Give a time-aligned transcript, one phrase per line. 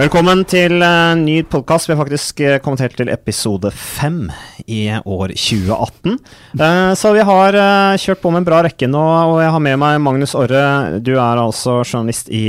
[0.00, 1.84] Velkommen til uh, ny podkast.
[1.84, 4.30] Vi har faktisk uh, kommet helt til episode fem
[4.64, 6.14] i år 2018.
[6.56, 7.58] Uh, så vi har
[8.00, 10.62] kjørt på med en bra rekke nå, og jeg har med meg Magnus Orre.
[11.04, 12.46] Du er altså journalist i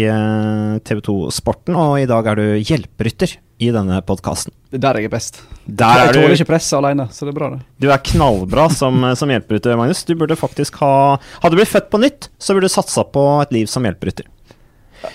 [0.87, 4.55] TV 2 Sporten, og i dag er du hjelperytter i denne podkasten.
[4.71, 5.41] Det er der jeg er best.
[5.67, 7.65] Der jeg tåler ikke presset alene, så det er bra, det.
[7.83, 10.05] Du er knallbra som, som hjelperytter, Magnus.
[10.07, 10.93] Du burde faktisk ha
[11.41, 14.31] Hadde du blitt født på nytt, så burde du satsa på et liv som hjelperytter.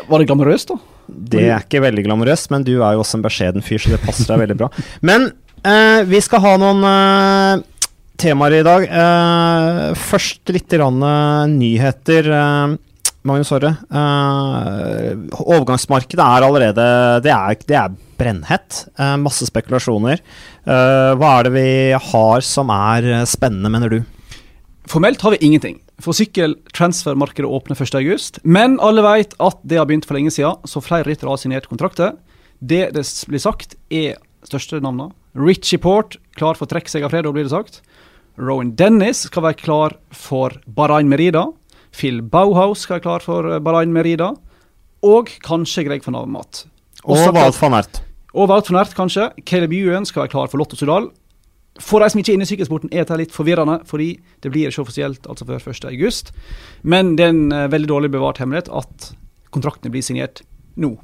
[0.04, 0.95] Var det glamorøst, da?
[1.08, 4.02] Det er ikke veldig glamorøst, men du er jo også en beskjeden fyr, så det
[4.04, 4.70] passer deg veldig bra.
[5.06, 5.28] Men
[5.62, 7.62] eh, vi skal ha noen eh,
[8.20, 8.88] temaer i dag.
[8.88, 11.00] Eh, først litt rann,
[11.56, 12.30] nyheter.
[12.32, 12.74] Eh,
[13.26, 13.72] Magnus Aare.
[13.90, 16.84] Eh, overgangsmarkedet er allerede
[17.24, 18.84] Det er, det er brennhett.
[18.98, 20.22] Eh, masse spekulasjoner.
[20.66, 21.68] hva er det vi
[22.10, 24.00] har som er spennende, mener du?
[24.90, 25.80] Formelt har vi ingenting.
[26.02, 30.82] For sykkeltransfermarkedet åpner 1.8, men alle vet at det har begynt for lenge siden, så
[30.84, 32.18] flere ryttere har signert kontrakter.
[32.60, 35.14] Det det blir sagt, er største navnene.
[35.36, 37.80] Richie Port klar for å trekke seg av fredag, blir det sagt.
[38.36, 41.46] Rowan Dennis skal være klar for Bahrain Merida.
[41.96, 44.34] Phil Bauhaus skal være klar for Bahrain Merida.
[45.04, 46.66] Og kanskje Greg van Avermat.
[47.04, 48.02] Og Wout van Ert.
[48.36, 49.30] Og Wout van Ert, kanskje.
[49.48, 51.08] Caleb Ewan skal være klar for Lotto Sudal.
[51.82, 54.70] For de som ikke er inne i sykkelsporten, er dette litt forvirrende, fordi det blir
[54.70, 56.32] ikke offisielt altså før 1.8.
[56.88, 59.10] Men det er en uh, veldig dårlig bevart hemmelighet at
[59.54, 60.42] kontraktene blir signert
[60.80, 60.94] nå.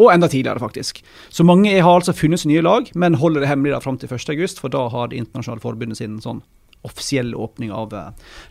[0.00, 1.02] Og enda tidligere, faktisk.
[1.30, 4.58] Så mange har altså funnet seg nye lag, men holder det hemmelig fram til 1.8,
[4.62, 6.42] for da har det internasjonale forbundet sin sånn
[6.82, 8.08] offisiell åpning av uh,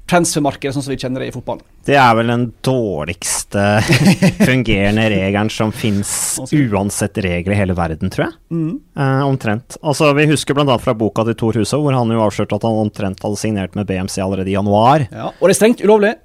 [0.10, 1.66] transfermarkedet, sånn som vi kjenner det i fotballen.
[1.88, 3.64] Det er vel den dårligste
[4.50, 8.38] fungerende regelen som fins uansett regler i hele verden, tror jeg.
[8.54, 8.72] Mm.
[8.96, 9.78] Eh, omtrent.
[9.82, 10.78] Altså, Vi husker bl.a.
[10.80, 13.90] fra boka til Tor Husov, hvor han jo avslørte at han omtrent hadde signert med
[13.90, 15.08] BMC allerede i januar.
[15.12, 16.16] Ja, Og det er strengt ulovlig.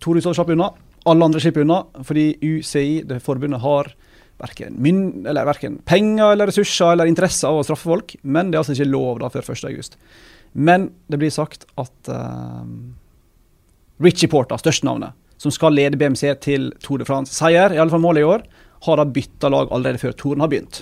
[0.00, 0.70] Tor Husov slapp unna.
[1.06, 3.92] Alle andre slipper unna, fordi UCI, det forbundet, har
[4.40, 8.58] verken, min, eller verken penger eller ressurser eller interesse av å straffe folk, men det
[8.58, 9.96] er altså ikke lov da før 1.8.
[10.56, 12.64] Men det blir sagt at uh,
[14.00, 18.24] Richie Porta, størstenavnet, som skal lede BMC til Tour de France-seier, i alle fall målet
[18.24, 18.46] i år,
[18.86, 20.80] har da bytta lag allerede før touren har begynt.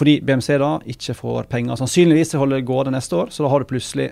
[0.00, 3.52] Fordi BMC da ikke får penger sannsynligvis til å holde gående neste år, så da
[3.52, 4.08] har du plutselig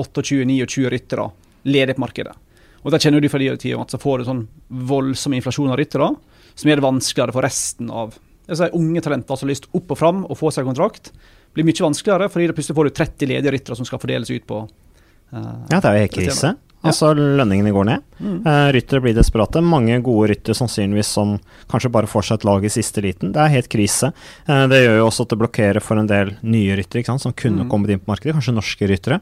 [0.00, 1.28] 28-29 ryttere
[1.70, 2.34] ledig på markedet.
[2.82, 4.46] Og da kjenner du fra de tida at så får du sånn
[4.90, 6.10] voldsom inflasjon av ryttere,
[6.58, 10.00] som gjør det vanskeligere for resten av si, unge talenter som har lyst opp og
[10.00, 11.12] fram og få seg kontrakt
[11.54, 14.46] blir mye vanskeligere, fordi da plutselig får du 30 ledige ryttere som skal fordeles ut
[14.48, 16.56] på uh, Ja, det er jo helt krise.
[16.80, 18.04] Altså Lønningene går ned.
[18.24, 18.36] Mm.
[18.46, 19.60] Uh, ryttere blir desperate.
[19.60, 21.34] Mange gode ryttere sannsynligvis som
[21.68, 23.34] kanskje bare får seg et lag i siste liten.
[23.34, 24.12] Det er helt krise.
[24.48, 27.66] Uh, det gjør jo også at det blokkerer for en del nye ryttere som kunne
[27.66, 27.72] mm.
[27.72, 29.20] kommet inn på markedet, kanskje norske ryttere.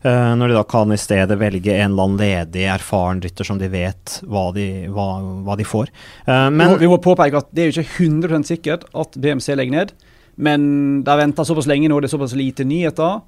[0.00, 3.66] Når de da kan i stedet velge en eller annen ledig, erfaren rytter som de
[3.68, 5.04] vet hva de, hva,
[5.44, 5.90] hva de får.
[6.24, 9.58] men vi må, vi må påpeke at det er jo ikke 100 sikkert at BMC
[9.60, 9.92] legger ned.
[10.40, 10.62] Men
[11.04, 13.20] de har venta såpass lenge nå, det er såpass lite nyheter.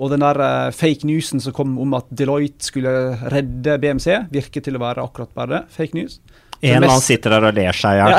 [0.00, 2.92] Og den der uh, fake newsen som kom om at Deloitte skulle
[3.32, 5.64] redde BMC, virker til å være akkurat bare det.
[5.74, 6.20] Fake news.
[6.60, 8.16] En eller annen sitter der og ler seg i hjel.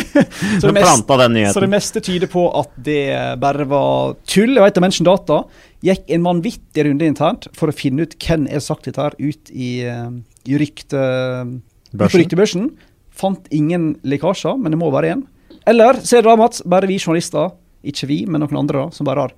[0.60, 3.02] så, det så det meste tyder på at det
[3.42, 4.56] bare var tull.
[4.56, 5.44] Jeg vet at Mention Data
[5.86, 9.54] gikk en vanvittig runde internt for å finne ut hvem er sagt dette her ut
[9.54, 10.10] i, uh,
[10.50, 11.04] i rykte,
[11.94, 12.72] ryktebørsen.
[13.16, 15.22] Fant ingen lekkasjer, men det må være én.
[15.70, 17.54] Eller ser du da, Mats, bare vi journalister
[17.92, 19.36] ikke vi, men noen andre, da, som bare har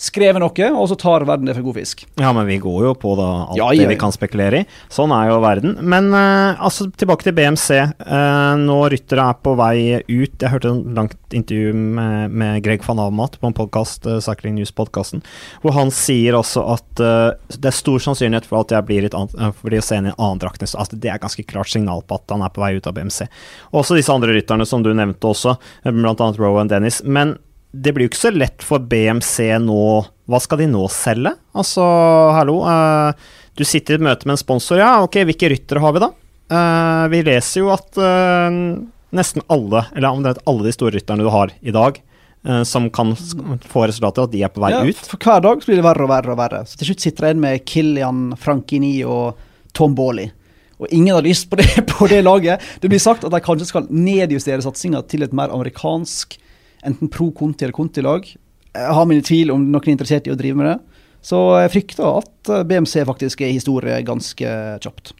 [0.00, 2.06] skrevet noe, og så tar verden det for god fisk.
[2.20, 3.84] Ja, men vi går jo på da alt ja, ja, ja.
[3.84, 4.66] det vi kan spekulere i.
[4.92, 5.74] Sånn er jo verden.
[5.92, 7.68] Men uh, altså, tilbake til BMC.
[8.00, 9.74] Uh, eh, nå ryttere er på vei
[10.08, 10.38] ut.
[10.40, 14.22] Jeg hørte et langt intervju med, med Greg van Avmat på en podkast, uh, eh,
[14.24, 15.20] Cycling News-podkasten,
[15.60, 19.16] hvor han sier også at uh, det er stor sannsynlighet for at jeg blir litt
[19.18, 20.64] annet, fordi å se en i annen drakt.
[20.64, 23.28] Altså, det er ganske klart signal på at han er på vei ut av BMC.
[23.76, 26.32] Også disse andre rytterne som du nevnte også, bl.a.
[26.40, 27.02] Rowan Dennis.
[27.04, 27.36] Men
[27.70, 29.84] det blir jo ikke så lett for BMC nå.
[30.30, 31.32] Hva skal de nå selge?
[31.58, 31.84] Altså,
[32.34, 32.60] hallo.
[32.66, 33.14] Uh,
[33.58, 34.80] du sitter i et møte med en sponsor.
[34.82, 36.10] Ja, ok, hvilke ryttere har vi da?
[36.50, 38.50] Uh, vi leser jo at uh,
[39.14, 42.00] nesten alle, eller om det er alle de store rytterne du har i dag,
[42.64, 43.10] som kan
[43.68, 45.00] få resultater, at de er på vei ja, ut.
[45.10, 46.60] For hver dag blir det verre og verre og verre.
[46.64, 49.36] Så til slutt sitter jeg igjen med Kilian Frankini og
[49.76, 50.30] Tom Baalley.
[50.80, 52.64] Og ingen har lyst på det, på det laget.
[52.80, 56.38] Det blir sagt at de kanskje skal nedjustere satsinga til et mer amerikansk
[56.86, 58.26] enten pro Conti eller Conti-lag.
[58.70, 60.76] Jeg har mine tvil om noen er interessert i å drive med det.
[61.26, 65.12] Så jeg frykter at BMC faktisk er historie ganske kjapt.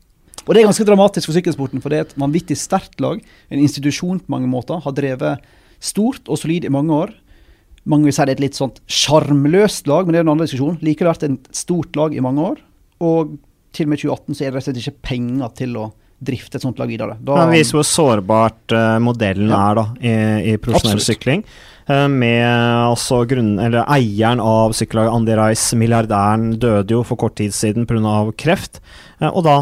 [0.47, 3.21] Og det er ganske dramatisk for sykkelsporten, for det er et vanvittig sterkt lag.
[3.53, 4.81] En institusjon på mange måter.
[4.81, 5.45] Har drevet
[5.81, 7.13] stort og solid i mange år.
[7.89, 10.47] Mange vil si det er et litt sånt sjarmløst lag, men det er en annen
[10.47, 10.81] diskusjon.
[10.85, 12.63] Likevel har det vært et stort lag i mange år.
[13.05, 13.37] Og
[13.77, 15.87] til og med 2018 så er det rett og slett ikke penger til å
[16.21, 17.17] drifte et sånt lag videre.
[17.25, 19.61] Da, det viser hvor sårbart uh, modellen ja.
[19.71, 20.15] er da, i,
[20.53, 21.45] i profesjonell sykling.
[21.89, 27.39] Uh, med altså grunn, eller eieren av sykkellaget Andi Reis, milliardæren, døde jo for kort
[27.41, 28.19] tid siden pga.
[28.39, 28.83] kreft.
[29.23, 29.57] Uh, og da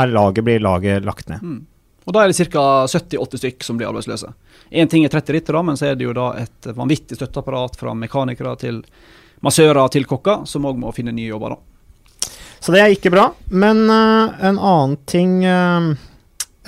[0.00, 1.42] er laget, blir laget lagt ned.
[1.42, 1.66] Mm.
[2.06, 2.86] Og Da er det ca.
[2.90, 4.32] 70-80 stykk som blir arbeidsløse.
[4.72, 7.94] Én ting er 30 ryttere, men så er det jo da et vanvittig støtteapparat fra
[7.94, 8.80] mekanikere til
[9.44, 11.54] massører til kokker, som òg må finne nye jobber.
[11.54, 11.69] da.
[12.60, 13.30] Så det er ikke bra.
[13.48, 15.90] Men uh, en annen ting uh,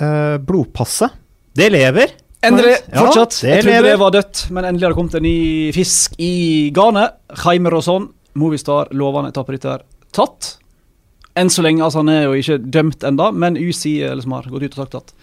[0.01, 1.13] uh, Blodpasset.
[1.53, 2.15] Det lever.
[2.43, 3.37] Endelig, fortsatt.
[3.45, 6.33] Ja, jeg trodde det var dødt, men endelig har det kommet en ny fisk i
[6.75, 7.15] garnet.
[7.45, 8.09] Heimer og sånn.
[8.41, 9.85] Movistar, lovende etapperytter,
[10.15, 10.55] tatt.
[11.39, 14.65] Enn så lenge, altså Han er jo ikke dømt enda, men UCI liksom har gått
[14.65, 15.13] ut og sagt at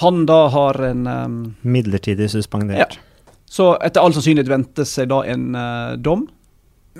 [0.00, 2.94] han da har en um, Midlertidig suspendert.
[2.96, 3.34] Ja.
[3.50, 6.28] Så etter all sannsynlighet ventes seg da en uh, dom.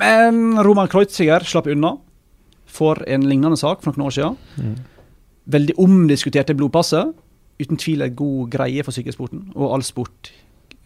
[0.00, 1.94] Men Roman Kreuziger slapp unna
[2.70, 4.38] for en lignende sak for noen år siden.
[4.60, 4.76] Mm.
[5.56, 7.12] Veldig omdiskuterte blodpasset.
[7.60, 10.30] Uten tvil en god greie for sykkelsporten og all sport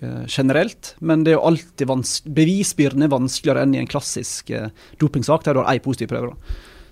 [0.02, 0.94] eh, generelt.
[1.00, 1.92] Men det er jo alltid
[2.34, 4.72] bevisbyrden er vanskeligere enn i en klassisk eh,
[5.02, 6.34] dopingsak der du har én positiv prøve.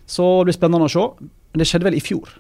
[0.07, 1.07] Så det blir spennende å se.
[1.53, 2.31] Men det skjedde vel i fjor.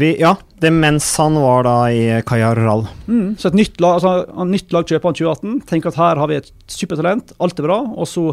[0.00, 2.86] Vi, ja, det mens han var da i Kajaral.
[3.04, 5.58] Mm, så et nytt lag, altså, nytt lag kjøper han 2018.
[5.68, 7.78] Tenker at her har vi et supertalent, alt er bra.
[7.92, 8.24] Og så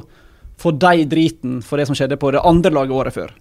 [0.59, 3.31] får de driten for det som skjedde på det andre laget året før.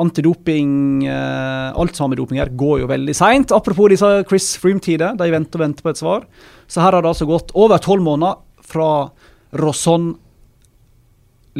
[0.00, 3.52] Antidoping eh, Alt som har med doping her, går jo veldig seint.
[3.52, 6.24] Apropos disse Chris Froome-tider, de venter og venter på et svar.
[6.66, 8.88] Så her har det altså gått over tolv måneder fra
[9.60, 10.14] Rosson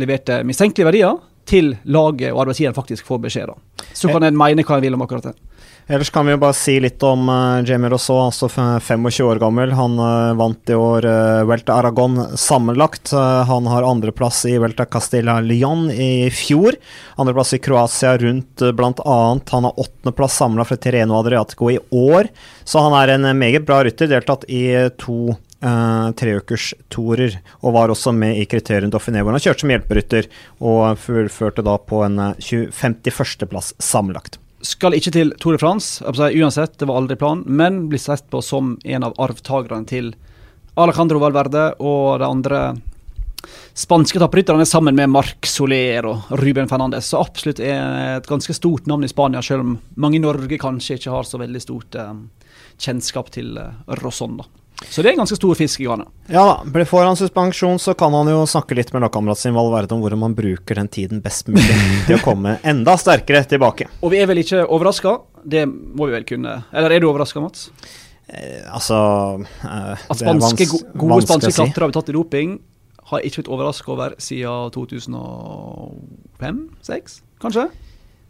[0.00, 3.50] leverte mistenkelige verdier, til laget og arbeidsgiveren faktisk får beskjed.
[3.92, 5.51] Så kan en mene hva en vil om akkurat det.
[5.87, 9.73] Ellers kan vi jo bare si litt om uh, Jamie Rousseau, altså 25 år gammel.
[9.75, 13.11] Han uh, vant i år uh, Velta Aragon sammenlagt.
[13.11, 16.79] Uh, han har andreplass i Velta Castilla Lyon i fjor.
[17.19, 19.19] Andreplass i Kroatia rundt uh, bl.a.
[19.50, 22.31] Han har åttendeplass samla fra Tireno Adriatico i år.
[22.64, 24.11] Så han er en meget bra rytter.
[24.12, 24.69] Deltatt i
[25.02, 30.26] to Uh, treukerstorer, og var også med i Kriterium Dauphiné, hvor han kjørte som hjelperytter,
[30.58, 36.79] og fullførte da på en uh, 51.-plass sammenlagt skal ikke til Tour de France, uansett,
[36.79, 40.12] det var aldri planen, men blir sett på som en av arvtakerne til
[40.79, 42.62] Alejandro Valverde og de andre
[43.75, 47.11] spanske tapprytterne sammen med Marc Soler og Ruben Fernandes.
[47.11, 50.99] Så absolutt er et ganske stort navn i Spania, selv om mange i Norge kanskje
[51.00, 52.15] ikke har så veldig stort eh,
[52.79, 54.38] kjennskap til eh, Rosson.
[54.41, 54.62] da.
[54.88, 56.08] Så det er en ganske stor fisk i garnet.
[56.32, 56.84] Ja da.
[56.88, 60.20] Får han suspensjon, så kan han jo snakke litt med lagkameraten sin Valverde om hvordan
[60.23, 61.76] man bruker den tiden best mulig
[62.08, 63.84] til å komme enda sterkere tilbake.
[64.02, 65.11] Og vi er vel ikke overraska?
[65.43, 67.61] Det må vi vel kunne Eller er du overraska, Mats?
[68.32, 68.96] Eh, altså
[69.43, 72.49] eh, At spanske, gode spanske klatrere har blitt tatt i doping,
[73.11, 77.64] har jeg ikke blitt overraska over siden 2005-2006, kanskje?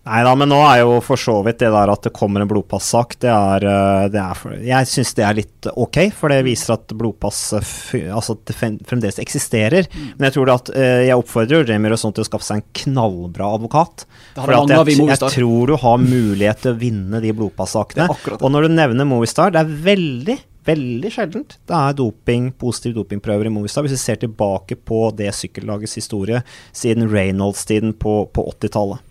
[0.02, 2.48] Nei da, men nå er jo for så vidt det der at det kommer en
[2.50, 6.40] blodpassak, det er, eh, det er for, Jeg syns det er litt ok, for det
[6.42, 9.86] viser at blodpass altså at det fremdeles eksisterer.
[9.92, 10.08] Mm.
[10.16, 12.66] Men jeg tror det at eh, jeg oppfordrer Jamie Rosson til å skaffe seg en
[12.80, 14.06] knallbra advokat.
[14.40, 18.08] For jeg, jeg, tror du har mulighet til å vinne de blodpassakene.
[18.40, 23.48] Og når du nevner Movistar, det er veldig veldig sjeldent det er doping, positive dopingprøver
[23.48, 23.86] i Movistar.
[23.86, 29.02] Hvis vi ser tilbake på det sykkellagets historie siden Reynolds-tiden på, på 80-tallet.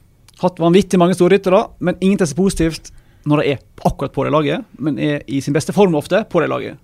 [0.42, 2.92] Hatt vanvittig mange storryttere, men ingenting så positivt
[3.30, 6.42] når de er akkurat på det laget, men er i sin beste form ofte på
[6.42, 6.80] det laget.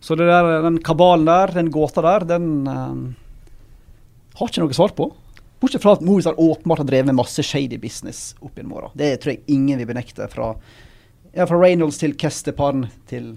[0.00, 2.96] Så det der, den kabalen der, den gåta der, den uh,
[4.38, 5.10] har ikke noe svar på.
[5.60, 8.90] Bortsett fra at Movistar åpenbart har drevet med masse shady business opp gjennom åra.
[8.96, 10.26] Det tror jeg ingen vil benekte.
[10.32, 10.50] Fra,
[11.32, 13.34] ja, fra Reynolds til Kesteparn til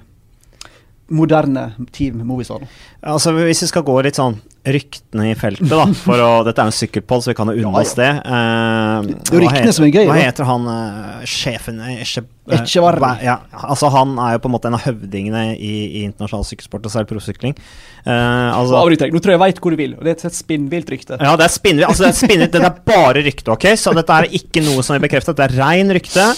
[1.07, 2.67] moderne Team Movistar?
[2.99, 4.41] Altså, hvis vi skal gå litt sånn
[4.73, 7.81] ryktene i feltet, da for å, Dette er en sykkelpodd, så vi kan jo unne
[7.81, 8.09] oss det.
[8.25, 10.07] Uh, det er ryktene som er gøy.
[10.09, 13.01] Hva heter han uh, sjefen Echevarri.
[13.03, 16.47] Uh, ja, altså Han er jo på en måte en av høvdingene i, i internasjonal
[16.49, 17.57] sykkelsport, og særlig proffsykling.
[18.03, 18.11] Uh,
[18.57, 21.19] altså, Nå tror jeg jeg veit hvor du vil, og det er et spinnvilt rykte.
[21.21, 21.89] Ja, det er spinnvilt.
[21.89, 23.67] Altså, det er spinnvilt, det er bare rykte, ok?
[23.79, 26.29] Så dette er ikke noe som er bekreftet, det er rein rykte.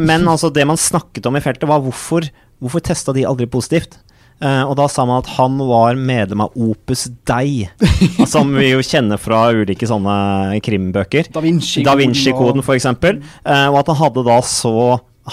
[0.00, 2.28] men altså, det man snakket om i feltet, var hvorfor
[2.62, 3.98] Hvorfor testa de aldri positivt?
[4.42, 7.68] Uh, og da sa man at han var medlem av Opus Dei,
[8.32, 11.30] som vi jo kjenner fra ulike sånne krimbøker.
[11.34, 12.60] Da Vinci-koden, da Vinci og...
[12.64, 12.88] f.eks.
[12.90, 14.74] Uh, og at han hadde da så,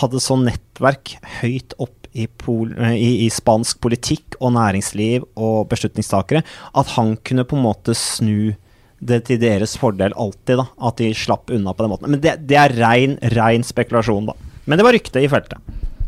[0.04, 5.68] hadde så nettverk høyt opp i, pol, uh, i, i, spansk politikk og næringsliv og
[5.72, 6.44] beslutningstakere
[6.78, 8.54] at han kunne på en måte snu
[9.02, 10.68] det til deres fordel alltid, da.
[10.88, 12.12] At de slapp unna på den måten.
[12.14, 14.38] Men det, det er rein, rein spekulasjon, da.
[14.70, 15.58] Men det var rykte i feltet.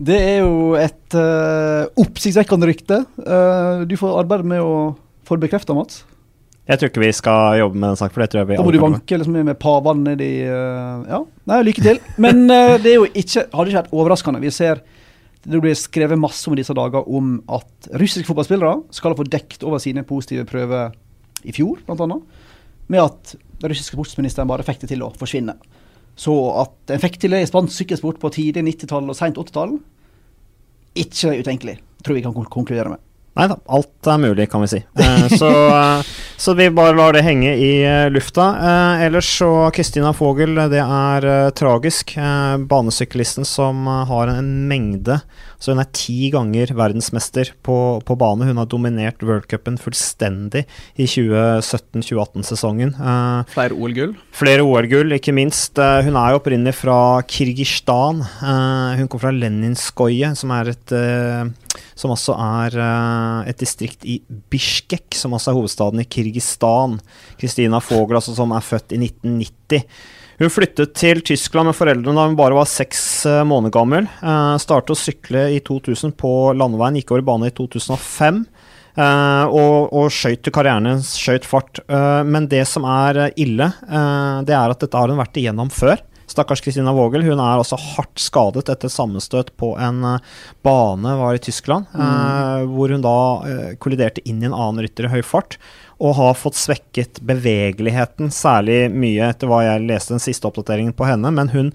[0.01, 3.03] Det er jo et uh, oppsiktsvekkende rykte.
[3.21, 4.95] Uh, du får arbeide med å
[5.27, 6.01] få det bekrefta, Mats.
[6.63, 8.63] Jeg tror ikke vi skal jobbe med den saken, for det tror jeg vi Da
[8.63, 11.19] må du vanke liksom, med pavene nedi uh, Ja,
[11.51, 11.99] nei, lykke til.
[12.23, 14.43] Men uh, det er jo ikke Hadde ikke vært overraskende.
[14.43, 14.83] Vi ser
[15.43, 19.81] det blir skrevet masse om disse dager om at russiske fotballspillere skal få dekt over
[19.83, 20.93] sine positive prøver
[21.43, 22.19] i fjor, bl.a.
[22.87, 25.57] Med at den russiske sportsministeren bare fikk det til å forsvinne.
[26.19, 29.77] Så at en fikk til det i spansk sykkelsport på tidlig 90-tall og seint 80-tall,
[31.03, 33.01] ikke utenkelig, tror vi kan konkludere med.
[33.33, 34.79] Nei da, alt er mulig, kan vi si.
[34.93, 38.45] Eh, så, eh, så, vi bare lar det henge i eh, lufta.
[39.01, 42.13] Ellers så Kristina Fogel, det er tragisk.
[42.69, 45.17] Banesyklisten som har en mengde
[45.57, 48.45] Så hun er ti ganger verdensmester på, på bane.
[48.45, 52.93] Hun har dominert worldcupen fullstendig i 2017-2018-sesongen.
[53.55, 54.13] flere OL-gull?
[54.35, 55.79] Flere OL-gull, ikke minst.
[55.79, 58.21] hun er jo opprinnelig fra Kirgistan.
[58.99, 60.97] hun kom fra Leninskoje, som er et
[61.95, 66.99] som altså er uh, et distrikt i Bishkek, som altså er hovedstaden i Kirgistan.
[67.41, 69.87] Kristina Fogel, altså, som er født i 1990.
[70.41, 74.09] Hun flyttet til Tyskland med foreldrene da hun bare var seks uh, måneder gammel.
[74.21, 78.43] Uh, startet å sykle i 2000 på landeveien, gikk over bane i 2005.
[78.93, 81.81] Uh, og, og skøyt til karrieren skøyt fart.
[81.89, 85.71] Uh, men det som er ille, uh, det er at dette har hun vært igjennom
[85.73, 86.01] før.
[86.33, 87.23] Stakkars Kristina Vågel.
[87.27, 90.33] Hun er også hardt skadet etter sammenstøt på en uh,
[90.65, 92.03] bane var i Tyskland, mm.
[92.03, 93.17] eh, hvor hun da
[93.49, 95.59] eh, kolliderte inn i en annen rytter i høy fart.
[96.03, 101.07] Og har fått svekket bevegeligheten særlig mye, etter hva jeg leste den siste oppdateringen på
[101.07, 101.31] henne.
[101.35, 101.71] Men hun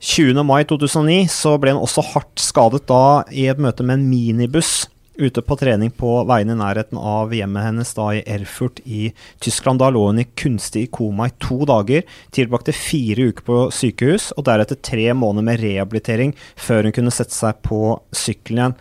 [0.00, 0.40] 20.
[0.46, 4.86] mai 2009 så ble hun også hardt skadet da i et møte med en minibuss
[5.18, 9.10] ute på trening på veiene i nærheten av hjemmet hennes da i Erfurt i
[9.42, 9.82] Tyskland.
[9.82, 14.46] Da lå hun i kunstig koma i to dager, tilbrakte fire uker på sykehus og
[14.48, 18.78] deretter tre måneder med rehabilitering før hun kunne sette seg på sykkelen igjen.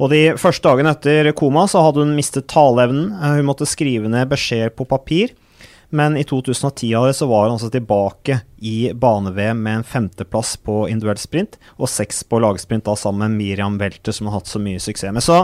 [0.00, 3.10] Og De første dagene etter koma så hadde hun mistet taleevnen.
[3.20, 5.34] Hun måtte skrive ned beskjeder på papir.
[5.90, 11.18] Men i 2010 så var hun altså tilbake i bane-VM med en femteplass på individuell
[11.18, 14.82] sprint og seks på lagsprint da sammen med Miriam Welter, som har hatt så mye
[14.82, 15.24] suksess med.
[15.24, 15.42] Så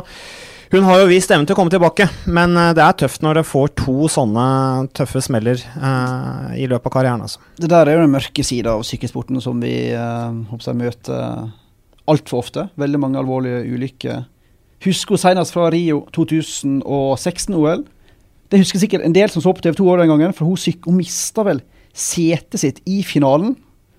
[0.70, 3.40] hun har jo vist evnen til å komme tilbake, men eh, det er tøft når
[3.40, 4.46] det får to sånne
[4.96, 7.22] tøffe smeller eh, i løpet av karrieren.
[7.26, 7.42] Altså.
[7.58, 11.52] Det der er jo den mørke sida av sykkelsporten som vi eh, møter
[12.06, 12.68] altfor ofte.
[12.78, 14.24] Veldig mange alvorlige ulykker.
[14.86, 17.86] Husker hun senest fra Rio 2016-OL
[18.50, 20.58] det husker sikkert en del som så på TV 2 år den gangen, for hun,
[20.60, 21.62] syk, hun mista vel
[21.96, 23.56] setet sitt i finalen.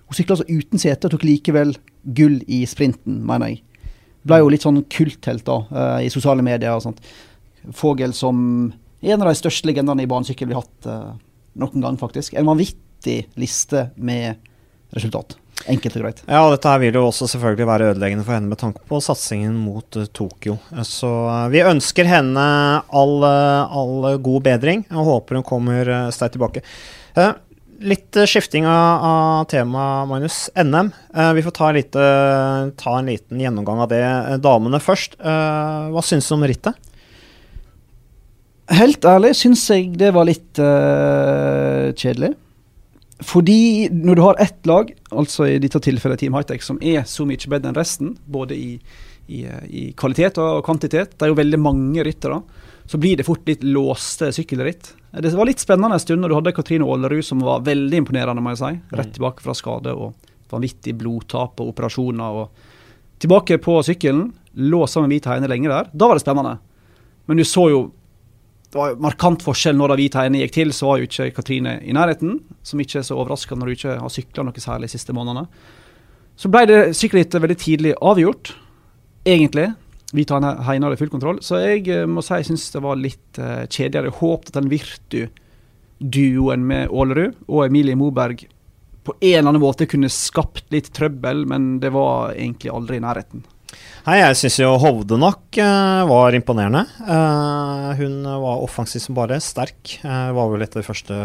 [0.07, 1.73] Hun sykla altså uten sete og tok likevel
[2.17, 3.63] gull i sprinten, mener jeg.
[4.27, 7.01] Ble jo litt sånn kulthelt da, uh, i sosiale medier og sånt.
[7.75, 8.37] Fogel som
[9.07, 11.17] en av de største legendene i banesykkel vi har hatt uh,
[11.59, 12.35] noen gang, faktisk.
[12.37, 14.39] En vanvittig liste med
[14.95, 15.35] resultat.
[15.65, 16.21] Enkelt og greit.
[16.27, 18.99] Ja, og dette her vil jo også selvfølgelig være ødeleggende for henne med tanke på
[19.03, 20.57] satsingen mot uh, Tokyo.
[20.85, 22.45] Så uh, vi ønsker henne
[22.85, 26.63] all, uh, all, god bedring og håper hun kommer sterkt tilbake.
[27.77, 30.47] litt skifting av, av tema, Magnus.
[30.57, 30.91] NM.
[31.35, 34.03] vi får ta, litt, ta, en liten gjennomgang av det.
[34.41, 35.17] Damene først.
[35.21, 36.73] hva syns du om rittet?
[38.73, 42.33] Helt ærlig syns jeg det var litt kjedelig.
[43.25, 47.25] Fordi når du har ett lag, altså i dette tilfellet Team Hightech, som er så
[47.25, 48.75] mye bedre enn resten, både i,
[49.25, 52.39] i, i, kvalitet og kvantitet, det er jo veldig mange ryttere,
[52.87, 54.93] så blir det fort litt låste sykkelritt.
[55.17, 58.43] Det var litt spennende en stund når du hadde Katrine Aalerud, som var veldig imponerende,
[58.43, 58.71] må jeg si.
[58.93, 59.15] Rett mm.
[59.17, 60.13] tilbake fra skade og
[60.53, 62.41] vanvittig blodtap og operasjoner.
[62.43, 64.29] og Tilbake på sykkelen,
[64.61, 65.89] lå sammen med Hvite Heine lenge der.
[65.91, 66.59] Da var det spennende.
[67.27, 67.81] Men du så jo
[68.67, 71.95] det var markant forskjell når vi tegnene gikk til, så var jo ikke Katrine i
[71.95, 72.41] nærheten.
[72.67, 75.47] Som ikke er så overraskende når du ikke har sykla noe særlig de siste månedene.
[76.37, 78.51] Så ble det sikkert veldig tidlig avgjort,
[79.25, 79.71] egentlig.
[80.15, 81.39] Vi tar Heine hadde full kontroll.
[81.43, 84.11] Så jeg uh, må si jeg syns det var litt uh, kjedelig.
[84.11, 88.45] Jeg håpet at den Virtu-duoen med Ålerud og Emilie Moberg
[89.07, 93.03] på en eller annen måte kunne skapt litt trøbbel, men det var egentlig aldri i
[93.05, 93.47] nærheten.
[94.07, 96.85] Nei, jeg syns jo Hovde nok uh, var imponerende.
[97.03, 99.97] Uh, hun var offensiv som bare, sterk.
[99.99, 101.17] Uh, var vel et av de første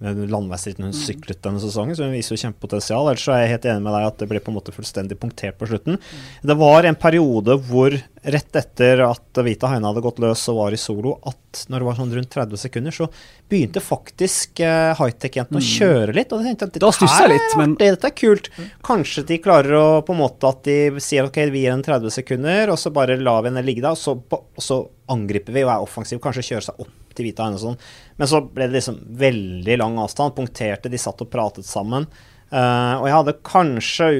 [0.00, 3.10] landeveisrittene hun syklet denne sesongen, så hun viser jo kjempepotensial.
[3.12, 5.60] Ellers er jeg helt enig med deg at det ble på en måte fullstendig punktert
[5.60, 6.00] på slutten.
[6.42, 10.76] Det var en periode hvor, rett etter at Vita Heine hadde gått løs og var
[10.76, 13.08] i solo, at når det var sånn rundt 30 sekunder, så
[13.50, 15.70] begynte faktisk uh, high-tech-jentene å mm.
[15.70, 16.32] kjøre litt.
[16.32, 17.76] Og jeg tenkte at dette, her, litt, men...
[17.80, 18.50] dette er kult.
[18.86, 22.00] Kanskje de klarer å på en måte at de sier ok, vi gir en 30
[22.00, 25.54] 30 sekunder, og så bare lar vi henne ligge der, og så, og så angriper
[25.54, 26.22] vi og er offensive.
[26.22, 27.78] Kanskje kjører seg opp til Vita og sånn.
[28.18, 30.34] Men så ble det liksom veldig lang avstand.
[30.36, 32.08] Punkterte, de satt og pratet sammen.
[32.50, 34.10] Uh, og jeg hadde kanskje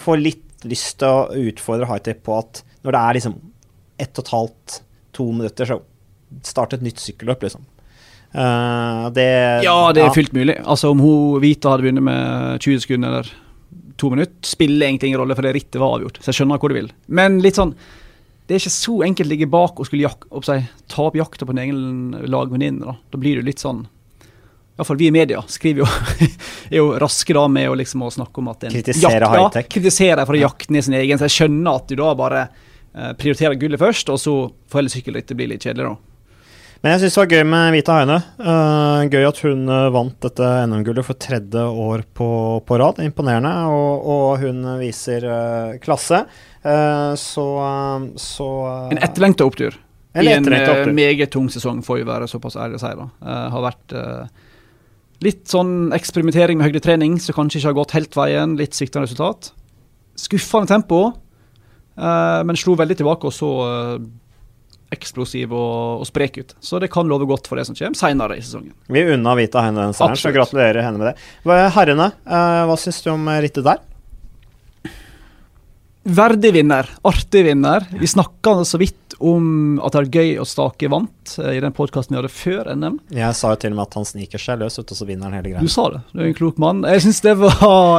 [0.00, 3.38] få litt lyst til å utfordre Hightech på at når det er liksom
[4.00, 4.76] ett og et halvt,
[5.16, 5.80] to minutter, så
[6.46, 7.64] start et nytt sykkelløp, liksom.
[8.36, 9.26] Uh, det,
[9.64, 10.14] ja, det er ja.
[10.14, 10.56] fullt mulig.
[10.60, 13.30] Altså Om hun Vita hadde begynt med 20 sekunder eller
[13.96, 16.20] to minutter, spiller egentlig ingen rolle, for det rittet var avgjort.
[16.20, 16.90] Så jeg skjønner hvor du vil.
[17.08, 17.72] Men litt sånn
[18.46, 21.18] det er ikke så enkelt å ligge bak og skulle jak opp seg, ta opp
[21.18, 22.84] jakta på en egen lagvenninne.
[22.86, 22.94] Da.
[23.10, 23.86] da blir du litt sånn
[24.76, 25.86] Iallfall vi i media skriver jo,
[26.70, 29.64] er jo raske da med å, liksom, å snakke om at en Kritisere high-tech.
[29.64, 31.16] Ja, kritisere for å jakte ned sin egen.
[31.16, 34.34] Så jeg skjønner at du da bare eh, prioriterer gullet først, og så
[34.68, 36.15] får heller sykkelrittet bli litt kjedelig, da.
[36.86, 38.16] Men jeg syns det var gøy med Vita Heine.
[38.38, 42.28] Uh, gøy at hun uh, vant dette NM-gullet for tredje år på,
[42.62, 43.00] på rad.
[43.02, 43.50] Imponerende.
[43.74, 46.20] Og, og hun viser uh, klasse.
[47.18, 47.46] så,
[48.22, 48.46] så
[48.94, 49.74] En etterlengta opptur.
[50.14, 52.94] En I en meget tung sesong, får vi være såpass ærlig å si.
[53.02, 53.08] da.
[53.50, 53.96] har vært
[55.26, 58.54] Litt sånn eksperimentering med høydetrening som kanskje ikke har gått helt veien.
[58.60, 59.50] Litt sviktende resultat.
[60.22, 61.00] Skuffende tempo,
[61.98, 64.06] eh, men slo veldig tilbake og så eh,
[64.94, 66.54] eksplosiv og, og, sprek ut.
[66.62, 68.74] Så det kan love godt for det som kommer senere i sesongen.
[68.92, 71.58] Vi unna Vita henne den seieren, så gratulerer henne med det.
[71.74, 73.82] Herrene, eh, hva syns du om rittet der?
[76.06, 77.86] Verdig vinner, artig vinner.
[77.90, 81.74] Vi snakka så vidt om at det er gøy å Stake vant eh, i den
[81.76, 82.98] podkasten vi hadde før NM.
[83.16, 85.30] Jeg sa jo til og med at han sniker seg løs ut, og så vinner
[85.30, 85.64] han hele greia.
[85.64, 86.02] Du sa det.
[86.12, 86.84] Du er en klok mann.
[86.84, 87.54] Jeg syns det var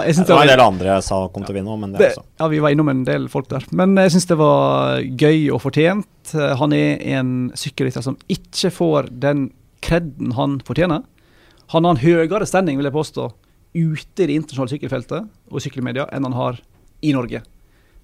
[0.05, 2.11] Det var en del andre jeg sa kom til å vinne òg, men det, det
[2.13, 2.25] også.
[2.41, 3.65] Ja, vi var innom en del folk der.
[3.81, 6.35] Men jeg syns det var gøy og fortjent.
[6.61, 9.49] Han er en sykkelrytter som ikke får den
[9.83, 11.05] kreden han fortjener.
[11.73, 13.27] Han har en høyere standing, vil jeg påstå,
[13.77, 16.61] ute i det internasjonale sykkelfeltet og sykkelmedia enn han har
[17.05, 17.43] i Norge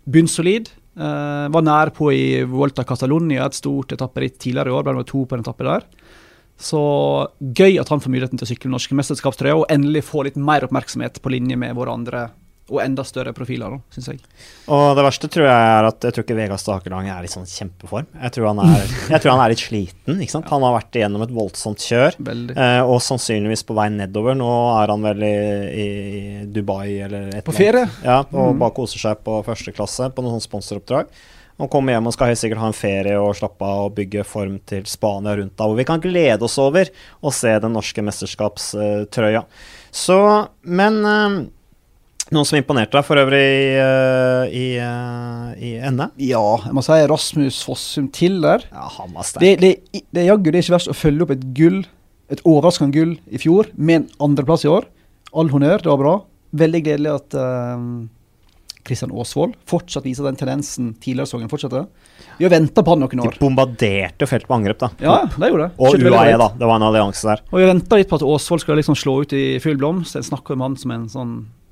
[0.05, 0.69] bunnsolid.
[0.93, 4.85] Uh, var nær på i Volta Catalonia, et stort etapperitt tidligere i år.
[4.85, 5.87] Ble nummer to på en etappe der.
[6.59, 6.81] Så
[7.41, 10.67] gøy at han får muligheten til å sykle norske mesterskapstrøya og endelig få litt mer
[10.67, 12.27] oppmerksomhet på linje med våre andre
[12.71, 14.21] og enda større profiler, syns jeg.
[14.71, 17.47] Og det verste tror jeg er at jeg tror ikke Vegard Stakelang er i sånn
[17.49, 18.07] kjempeform.
[18.21, 20.21] Jeg tror, han er, jeg tror han er litt sliten.
[20.23, 20.47] ikke sant?
[20.53, 22.15] Han har vært igjennom et voldsomt kjør,
[22.55, 24.37] eh, og sannsynligvis på vei nedover.
[24.39, 25.35] Nå er han vel i,
[25.83, 25.87] i
[26.55, 27.83] Dubai eller et På ferie?
[28.05, 28.61] Ja, og mm.
[28.63, 31.11] bare koser seg på første klasse på noen sponsoroppdrag.
[31.61, 34.23] Og kommer hjem og skal helt sikkert ha en ferie og slappe av og bygge
[34.25, 36.89] form til Spania rundt da, hvor vi kan glede oss over
[37.21, 39.43] å se den norske mesterskapstrøya.
[39.93, 40.17] Så,
[40.63, 41.37] men eh,
[42.35, 43.67] noen som imponerte deg for øvrig i,
[44.59, 46.13] i, uh, i NM?
[46.21, 48.65] Ja, jeg må si Rasmus Fossum Tiller.
[48.73, 49.43] Ja, han var sterk.
[49.43, 51.79] Det, det, det, jaggu det er ikke verst å følge opp et gull,
[52.33, 54.89] et overraskende gull i fjor, med en andreplass i år.
[55.33, 56.17] All honnør, det var bra.
[56.59, 57.39] Veldig gledelig at
[58.85, 61.87] Kristian uh, Aasvold fortsatt viser den tendensen tidligere sesongen fortsetter.
[62.37, 63.33] Vi har venta på han noen år.
[63.39, 64.91] De bombarderte feltet på angrep, da.
[65.01, 65.81] Ja, det gjorde det.
[65.81, 66.53] Og UAE, da.
[66.59, 67.43] Det var en allianse der.
[67.49, 70.19] Og vi venta litt på at Aasvold skulle liksom slå ut i full blomst.
[70.19, 71.62] Jeg snakker om han som en sånn Eh,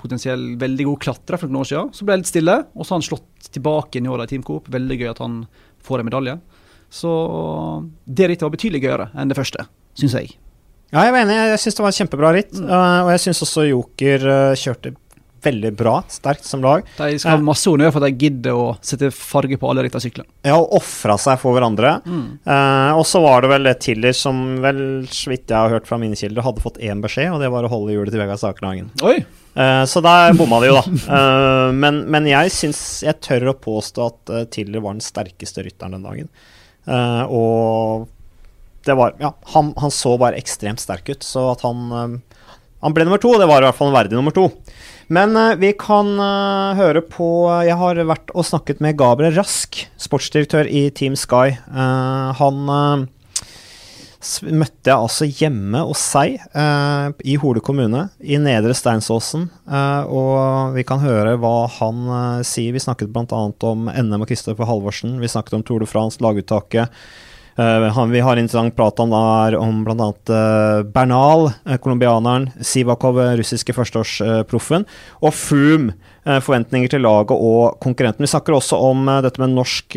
[0.00, 1.90] potensiell veldig god klatrer for noen år siden.
[1.94, 4.42] Så ble det litt stille, og så har han slått tilbake i år i Team
[4.46, 4.70] Coop.
[4.72, 5.44] Veldig gøy at han
[5.86, 6.34] får en medalje.
[6.90, 7.12] Så
[8.04, 9.66] det rittet var betydelig gøyere enn det første,
[9.98, 10.34] syns jeg.
[10.94, 11.36] Ja, jeg var enig.
[11.50, 12.54] Jeg syns det var et kjempebra ritt.
[12.54, 12.68] Mm.
[12.70, 14.94] Uh, og jeg syns også Joker uh, kjørte
[15.42, 16.84] veldig bra, sterkt som lag.
[16.98, 20.02] De skal ha masse honnør for at de gidder å sette farge på alle disse
[20.06, 20.26] sykler.
[20.46, 21.96] Ja, og ofra seg for hverandre.
[22.06, 22.26] Mm.
[22.42, 26.00] Eh, og så var det vel Tiller som vel, så vidt jeg har hørt fra
[26.02, 28.90] mine kilder, hadde fått én beskjed, og det var å holde hjulet til Vegard Sakerhagen.
[29.56, 30.96] Eh, så der bomma de jo, da.
[31.16, 35.64] eh, men, men, jeg syns Jeg tør å påstå at uh, Tiller var den sterkeste
[35.64, 36.28] rytteren den dagen.
[37.32, 38.06] og
[38.86, 42.20] det var Ja, han, han, så bare ekstremt sterk ut, så at han
[42.84, 44.50] Han ble nummer to, og det var i hvert fall en verdig nummer to.
[45.06, 47.26] Men uh, vi kan uh, høre på
[47.66, 51.54] Jeg har vært og snakket med Gabriel Rask, sportsdirektør i Team Sky.
[51.70, 53.06] Uh, han
[54.50, 56.40] møtte jeg altså hjemme hos seg
[57.22, 59.44] i Hole kommune, i Nedre Steinsåsen.
[60.10, 62.00] og vi kan høre hva han
[62.42, 62.74] sier.
[62.74, 63.44] Vi snakket bl.a.
[63.70, 65.20] om NM og Kristoffer Halvorsen.
[65.22, 66.90] Vi snakket om Tour de France, laguttaket.
[67.56, 70.10] Uh, vi har interessant prat om, der, om bl.a.
[70.28, 74.84] Uh, Bernal, uh, colombianeren, Sivakov, russiske førsteårsproffen,
[75.22, 78.24] og Froome, forventninger til laget og konkurrenten.
[78.24, 79.94] Vi snakker også om dette med norsk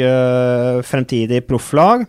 [0.85, 2.03] fremtidig profflag.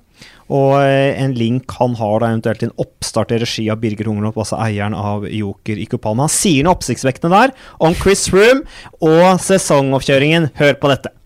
[0.52, 4.42] Og en link han har da eventuelt til en oppstart i regi av Birger Hungerlopp,
[4.44, 6.28] altså eieren av Joker i Kupalma.
[6.28, 8.68] Han sier noe oppsiktsvekkende der om Chris Froome
[9.00, 10.50] og sesongoppkjøringen.
[10.60, 11.16] Hør på dette.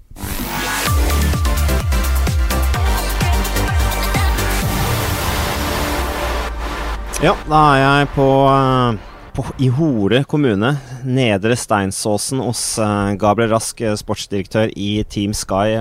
[7.25, 8.97] Ja, da er jeg på, eh,
[9.33, 10.75] på i Hore kommune,
[11.09, 15.73] Nedre Steinsåsen, hos uh, Gabriel Rask, eh, sportsdirektør i Team Sky.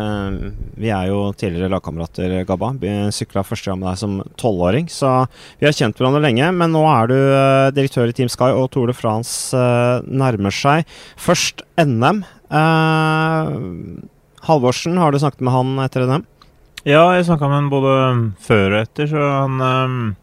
[0.79, 2.71] Vi er jo tidligere lagkamerater, Gabba.
[3.11, 5.27] Sykla første gang med deg som tolvåring, så
[5.59, 6.47] vi har kjent hverandre lenge.
[6.55, 7.19] Men nå er du
[7.75, 9.51] direktør i Team Sky, og Tour de France
[10.07, 10.87] nærmer seg.
[11.19, 12.23] Først NM.
[14.47, 16.27] Halvorsen, har du snakket med han etter NM?
[16.87, 17.95] Ja, jeg snakka med han både
[18.47, 20.13] før og etter, så han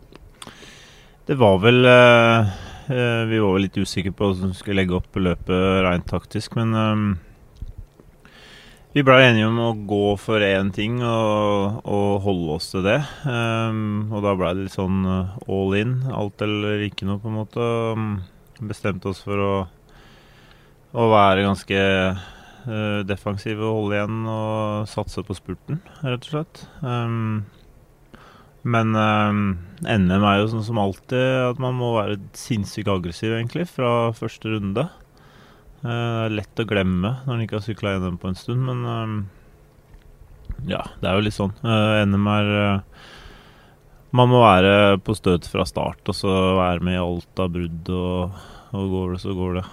[1.31, 2.49] Det var vel uh,
[3.31, 6.73] Vi var vel litt usikre på hvordan vi skulle legge opp løpet rent taktisk, men
[6.75, 7.05] um,
[8.91, 12.97] vi ble enige om å gå for én ting og, og, holde oss til det.
[13.23, 17.39] Um, og da ble det litt sånn all in, alt eller ikke noe, på en
[17.39, 17.71] måte.
[18.59, 19.55] Bestemte oss for å,
[20.91, 21.87] å være ganske
[23.07, 26.67] defensive og holde igjen og satse på spurten, rett og slett.
[26.83, 27.47] Um,
[28.63, 29.45] men um,
[29.81, 34.53] NM er jo sånn som alltid at man må være sinnssykt aggressiv, egentlig, fra første
[34.53, 34.85] runde.
[35.81, 38.61] Uh, det er lett å glemme når man ikke har sykla NM på en stund,
[38.69, 39.17] men um,
[40.69, 41.55] ja, det er jo litt sånn.
[41.65, 43.03] Uh, NM er uh,
[44.13, 47.93] Man må være på støt fra start og så være med i alt av brudd,
[47.95, 48.41] og,
[48.77, 49.69] og går det, så går det.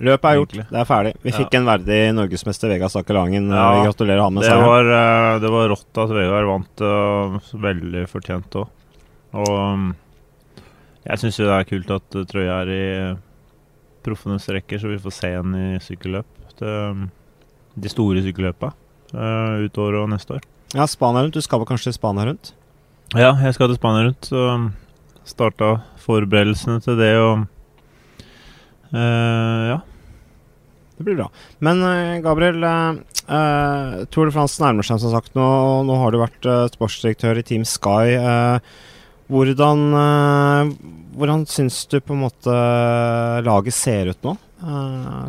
[0.00, 1.10] Løpet er gjort, det er ferdig.
[1.20, 3.50] Vi fikk en verdig norgesmester, Vegard Stakkelangen.
[3.52, 4.68] Ja, vi gratulerer han med seieren.
[4.70, 8.70] Var, eh, det var rått at Vegard vant, uh, veldig fortjent òg.
[9.40, 9.90] Og um,
[11.04, 12.84] jeg syns jo det er kult at trøya er i
[14.04, 16.30] proffenes rekker, så vi får se en i sykkelløp.
[16.60, 17.10] Det, um,
[17.80, 20.48] de store sykkelløpa uh, ut året og neste år.
[20.72, 21.36] Ja, Spania rundt.
[21.36, 22.54] Du skal vel kanskje til Spania rundt?
[23.18, 24.32] Ja, jeg skal til Spania rundt.
[24.32, 24.70] Så um,
[25.28, 27.46] starta forberedelsene til det og
[28.96, 29.78] uh, ja.
[31.00, 31.30] Det blir bra.
[31.64, 35.44] Men uh, Gabriel, eh, Tour de France nærmer seg som sagt nå.
[35.88, 38.18] Nå har du vært eh, sportsdirektør i Team Sky.
[39.32, 39.94] hvordan
[41.16, 42.56] hvordan syns du på en måte
[43.46, 44.34] laget ser ut nå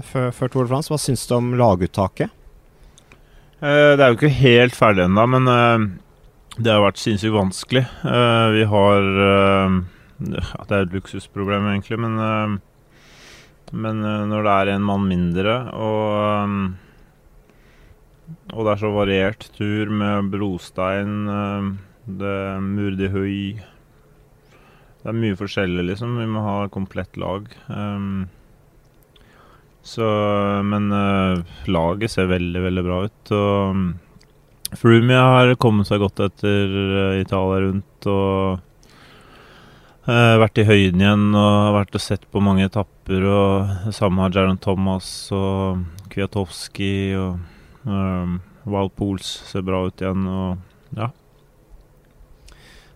[0.09, 0.91] før, før, Tour de France?
[0.91, 2.35] Hva syns du om laguttaket?
[3.61, 5.47] det er jo ikke helt ferdig ennå, men
[6.57, 7.85] det har vært sinnssykt vanskelig.
[8.57, 9.07] vi har
[10.19, 12.59] Det er et luksusproblem, egentlig, men
[13.71, 16.55] men uh, når det er en mann mindre, og, um,
[18.51, 21.71] og det er så variert tur med brostein, uh,
[22.21, 23.61] det er høy
[25.01, 26.17] Det er mye forskjellig, liksom.
[26.19, 27.47] Vi må ha komplett lag.
[29.81, 30.07] Så
[30.65, 30.89] Men
[31.65, 33.31] laget ser veldig, veldig bra ut.
[33.33, 36.75] Og Frumia har kommet seg godt etter
[37.21, 38.61] Italia rundt og
[40.05, 43.25] vært i høyden igjen og vært og sett på mange etapper.
[43.29, 47.39] og Sammen har Jaron Thomas og Kwiatowski og
[47.85, 50.27] um, Wild Pools ser bra ut igjen.
[50.27, 51.11] og ja.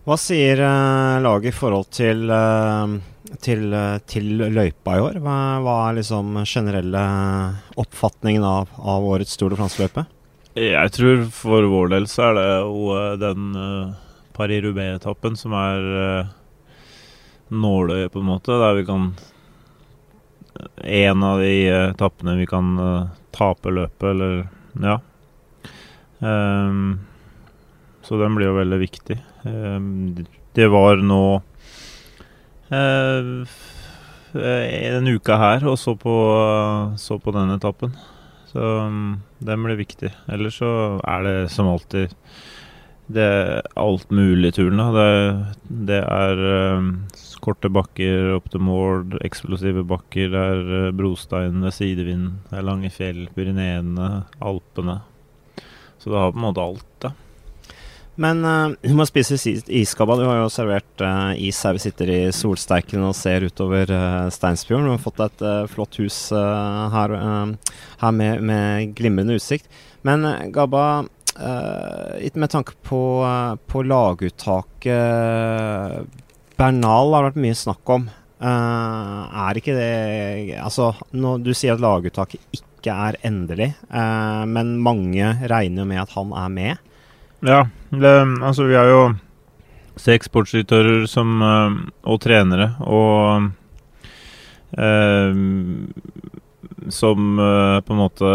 [0.05, 2.97] Hva sier uh, laget i forhold til, uh,
[3.41, 3.73] til,
[4.09, 5.19] til, løypa i år?
[5.23, 7.05] Hva, hva, er liksom generelle
[7.81, 10.05] oppfatningen av, av årets Tour de France-løype?
[10.55, 13.55] Jeg tror for vår del så er det jo den
[14.37, 15.87] Paris-Roubais-etappen som er
[17.53, 19.13] nåløye, på en måte, der vi kan
[20.87, 24.47] En av de etappene vi kan uh, tape løpet, eller
[24.79, 24.99] Ja.
[26.19, 26.99] Um,
[28.01, 29.17] så den blir jo veldig viktig.
[29.43, 30.15] Um,
[30.55, 31.41] det var nå
[32.71, 33.55] uh,
[34.35, 36.15] en uke her og så på,
[36.97, 37.95] så på den etappen.
[38.51, 40.13] Så um, den blir viktig.
[40.31, 42.15] Ellers så er det som alltid
[43.05, 44.81] det er alt mulig i turen.
[44.95, 45.09] Det,
[45.91, 46.39] det er
[46.79, 46.87] um,
[47.45, 50.31] korte bakker opp til mål, eksplosive bakker.
[50.33, 54.09] Det er uh, brostein, det er sidevind, det er lange fjell, Pyreneene,
[54.41, 54.99] Alpene.
[56.01, 57.15] Så det har på en måte alt, da.
[58.15, 59.35] Men uh, du må spise
[59.67, 60.15] iskabba.
[60.19, 64.31] Du har jo servert uh, is her vi sitter i solsteiken og ser utover uh,
[64.31, 64.87] Steinsfjorden.
[64.87, 67.09] Du har fått et uh, flott hus her,
[67.99, 69.67] her med, med, glimrende utsikt.
[70.05, 70.19] Men
[70.53, 71.03] Gabba,
[71.35, 73.01] med tanke på,
[73.67, 74.93] på laguttaket
[76.59, 78.07] Bernal har vært mye snakk om.
[78.35, 84.75] Uh, er ikke det Altså, nå, du sier at laguttaket ikke er endelig, uh, men
[84.83, 86.91] mange regner jo med at han er med.
[87.45, 88.13] Ja, det,
[88.43, 89.01] altså vi har jo
[89.99, 93.51] seks sportsdirektører som, uh, og trenere, og
[96.91, 98.31] som på en måte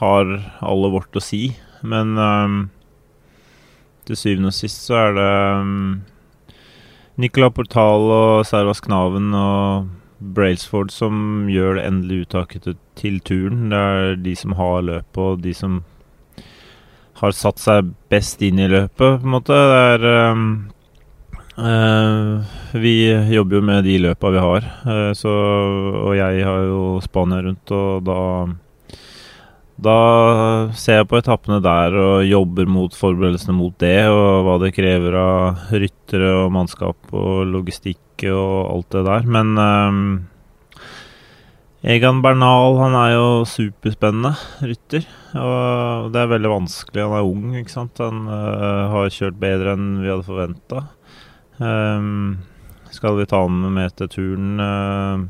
[0.00, 0.30] har
[0.66, 1.52] alle vårt å si.
[1.86, 2.16] Men
[4.08, 5.28] til syvende og sist så er det
[5.60, 5.92] um,
[7.18, 13.68] Nicolas Portal og Servas Knaven og Brailsford som gjør det endelige uttaket til, turen.
[13.72, 15.80] Det er de som har løpet, og de som
[17.18, 19.50] har satt seg best inn i løpet, på en måte.
[19.50, 20.46] Det er um,
[21.58, 22.46] uh,
[22.78, 22.94] Vi
[23.34, 25.34] jobber jo med de løpa vi har, uh, så,
[26.04, 28.20] og jeg har jo Spania rundt, og da
[29.78, 29.98] da
[30.74, 35.14] ser jeg på etappene der og jobber mot forberedelsene mot det, og hva det krever
[35.20, 39.30] av ryttere og mannskap og logistikk og alt det der.
[39.30, 40.02] Men um,
[41.86, 44.34] Egan Bernal han er jo superspennende
[44.66, 45.06] rytter.
[45.38, 47.04] Og det er veldig vanskelig.
[47.04, 48.02] Han er ung, ikke sant.
[48.02, 50.88] Han uh, har kjørt bedre enn vi hadde forventa.
[51.62, 52.40] Um,
[52.90, 55.28] skal vi ta han med til turen,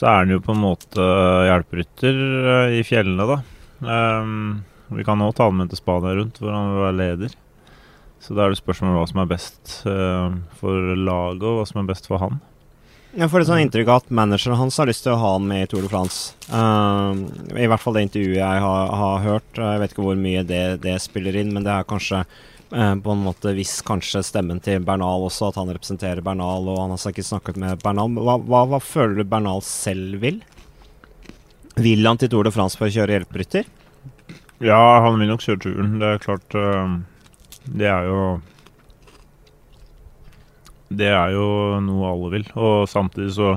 [0.00, 1.06] så er han jo på en måte
[1.44, 2.20] hjelperytter
[2.72, 3.38] i fjellene, da.
[4.96, 7.34] vi kan òg ta han med til Spania rundt, hvor han vil være leder.
[8.20, 9.74] Så da er det spørsmål om hva som er best
[10.60, 12.40] for laget, og hva som er best for han.
[13.10, 15.46] Jeg får et sånn inntrykk av at manageren hans har lyst til å ha han
[15.50, 16.36] med i Tour de France.
[16.46, 17.26] Uh,
[17.58, 19.50] I hvert fall det intervjuet jeg har, har, hørt.
[19.58, 22.36] Jeg vet ikke hvor mye det, det spiller inn, men det er kanskje uh,
[22.70, 26.94] på en måte hvis kanskje stemmen til Bernal også, at han representerer Bernal, og han
[26.94, 28.14] har ikke snakket med Bernal.
[28.14, 30.38] Hva, hva, hva føler du Bernal selv vil?
[31.80, 33.66] Vil han til Tour de France for å kjøre hjelperytter?
[34.62, 35.98] Ja, han vil nok kjøre turen.
[35.98, 36.98] Det er klart uh,
[37.64, 38.22] Det er jo
[40.90, 41.46] det er jo
[41.86, 42.46] noe alle vil.
[42.58, 43.54] Og samtidig så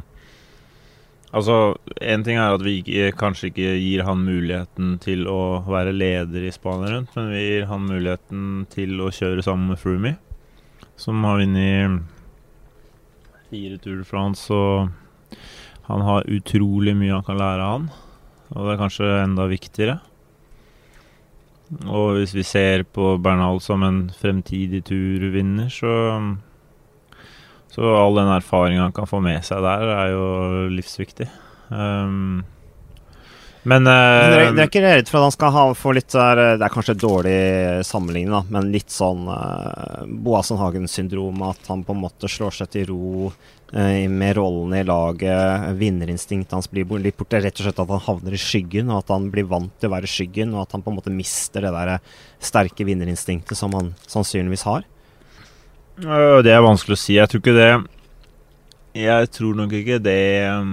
[1.34, 5.96] Altså, én ting er at vi ikke, kanskje ikke gir han muligheten til å være
[5.96, 10.14] leder i Spania rundt, men vi gir han muligheten til å kjøre sammen med Froomey,
[10.94, 12.04] som har vunnet
[13.50, 14.94] fire Tour de France, og
[15.90, 17.92] han har utrolig mye han kan lære av han.
[18.54, 20.00] Og det er kanskje enda viktigere.
[21.90, 25.94] Og hvis vi ser på Bernal som en fremtidig turvinner, så
[27.74, 30.26] så all den erfaringa han kan få med seg der, er jo
[30.74, 31.26] livsviktig.
[31.74, 32.44] Um,
[33.64, 36.66] men uh, Dere er ikke redd for at han skal ha, få litt der, Det
[36.68, 37.38] er kanskje dårlig
[37.88, 41.42] sammenligning, da, men litt sånn uh, Boasson Hagen-syndrom.
[41.48, 45.70] At han på en måte slår seg til ro uh, med rollen i laget.
[45.80, 47.40] Vinnerinstinktet hans blir litt borte.
[47.42, 49.96] Rett og slett at han havner i skyggen, og at han blir vant til å
[49.96, 50.54] være i skyggen.
[50.58, 51.96] Og at han på en måte mister det der
[52.44, 54.84] sterke vinnerinstinktet som han sannsynligvis har.
[55.94, 57.18] Det er vanskelig å si.
[57.20, 57.72] Jeg tror ikke det
[58.98, 60.72] Jeg tror nok ikke det um,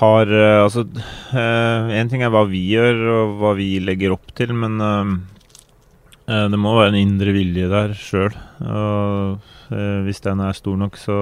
[0.00, 4.34] har uh, Altså Én uh, ting er hva vi gjør, og hva vi legger opp
[4.36, 5.14] til, men uh,
[6.28, 8.32] det må være en indre vilje der sjøl.
[8.64, 9.50] Og
[10.04, 11.18] hvis den er stor nok, så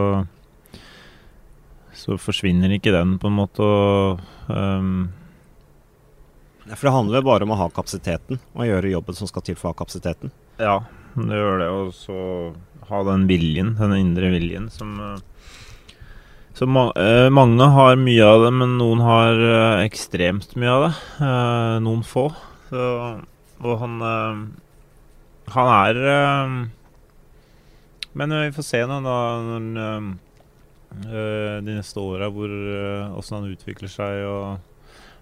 [2.02, 3.62] så forsvinner ikke den, på en måte.
[3.62, 5.10] Og, um,
[6.70, 9.70] for det handler bare om å ha kapasiteten og gjøre jobben som skal til for
[9.70, 10.32] å ha kapasiteten?
[10.62, 10.80] Ja,
[11.16, 11.68] det gjør det.
[11.72, 12.20] Og så
[12.88, 15.20] ha den viljen, den indre viljen, som eh,
[16.52, 16.66] så
[17.00, 20.92] eh, mange har mye av det, men noen har eh, ekstremt mye av det.
[21.86, 22.26] Noen få.
[22.68, 22.82] Så,
[23.62, 23.96] og han
[25.52, 25.96] Han er
[28.12, 29.16] Men vi får se nå, da,
[29.48, 30.12] når,
[31.64, 32.28] de neste åra,
[33.16, 34.24] åssen han utvikler seg.
[34.28, 34.60] og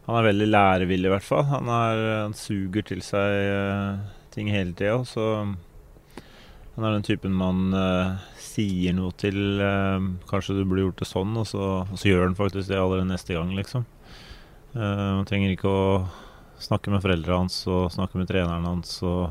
[0.07, 1.44] Han er veldig lærevillig, i hvert fall.
[1.50, 3.31] Han, er, han suger til seg
[4.35, 4.98] ting hele tida.
[5.07, 5.46] Så
[6.81, 9.61] han er den typen man uh, sier noe til.
[9.61, 12.79] Uh, kanskje du burde gjort det sånn, og så, og så, gjør han faktisk det
[12.81, 13.85] allerede neste gang, liksom.
[14.73, 15.85] Uh, man trenger ikke å
[16.61, 19.29] snakke med foreldrene hans og snakke med treneren hans og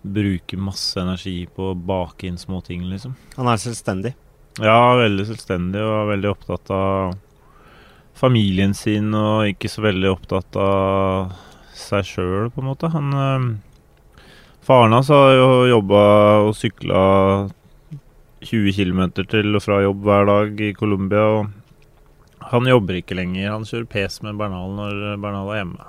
[0.00, 3.18] bruke masse energi på å bake inn små ting, liksom.
[3.36, 4.16] Han er selvstendig?
[4.64, 7.18] Ja, veldig selvstendig og veldig opptatt av
[8.16, 11.34] familien sin og ikke så veldig opptatt av
[11.76, 12.88] seg sjøl, på en måte.
[12.96, 13.12] Han
[14.70, 16.00] Faren hans har jo jobba
[16.44, 16.98] og sykla
[18.46, 21.24] 20 km til og fra jobb hver dag i Colombia.
[21.40, 23.48] Og han jobber ikke lenger.
[23.50, 25.88] Han kjører pes med Bernal når Bernal er hjemme.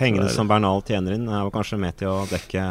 [0.00, 2.64] Pengene som Bernal tjener inn, er jo kanskje med til å dekke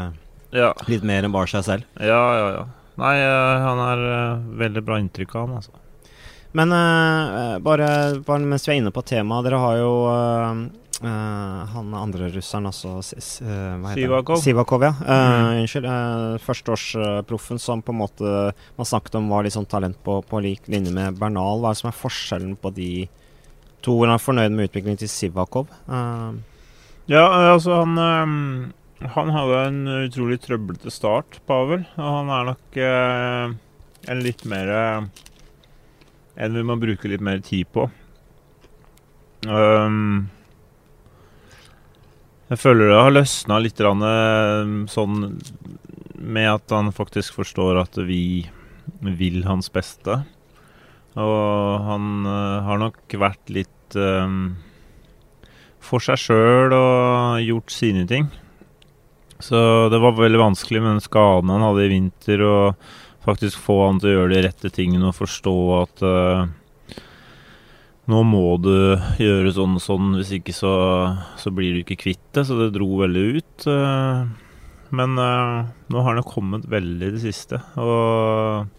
[0.57, 0.71] ja.
[0.89, 1.85] litt mer enn bare seg selv?
[2.01, 2.65] Ja, ja, ja.
[3.03, 6.15] Nei, eh, han er uh, veldig bra inntrykk av han, altså.
[6.57, 7.91] Men uh, bare,
[8.25, 10.65] bare, mens vi er inne på temaet, dere har jo uh,
[11.03, 14.39] Uh, han andre russeren, altså Sivakov.
[14.39, 14.93] Sivakov ja.
[14.95, 15.59] Uh.
[15.59, 15.87] Unnskyld.
[15.89, 18.35] Uh, Førsteårsproffen som på en måte
[18.77, 21.59] man snakket om var litt sånn talent på, på lik linje med Bernal.
[21.59, 22.89] Hva er det som er forskjellen på de
[23.83, 23.97] to?
[23.97, 25.67] Hvordan er fornøyd med utviklingen til Sivakov?
[27.05, 28.71] ja, altså han um,
[29.11, 31.83] Han hadde en utrolig trøblete start, Pavel.
[31.99, 32.79] Og han er nok
[34.05, 34.71] en litt mer
[36.35, 37.89] En vi må bruke litt mer tid på.
[39.45, 40.31] Um,
[42.55, 45.15] jeg føler det har løsna litt eh, sånn
[46.15, 48.47] med at han faktisk forstår at vi
[49.03, 50.21] vil hans beste.
[51.19, 54.55] Og han uh, har nok vært litt um,
[55.83, 58.27] for seg sjøl og gjort sine ting.
[59.43, 62.57] Så det var veldig vanskelig med den skaden han hadde i vinter, å
[63.25, 66.47] faktisk få han til å gjøre de rette tingene og forstå at uh,
[68.11, 68.73] nå må du
[69.17, 70.73] gjøre sånn sånn, hvis ikke så,
[71.41, 72.45] så, blir du ikke kvitt det.
[72.45, 73.65] Så det dro veldig ut.
[73.71, 74.19] Eh,
[74.95, 77.59] men uh, nå har det kommet veldig i det siste.
[77.81, 78.69] Og,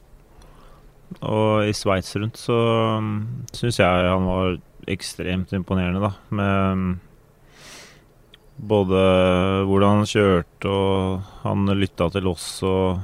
[1.19, 2.61] og i Sveits rundt så
[3.01, 3.11] um,
[3.51, 6.13] syns jeg han var ekstremt imponerende, da.
[6.31, 6.87] Med um,
[8.57, 9.03] både
[9.67, 13.03] hvordan han kjørte, og han lytta til oss og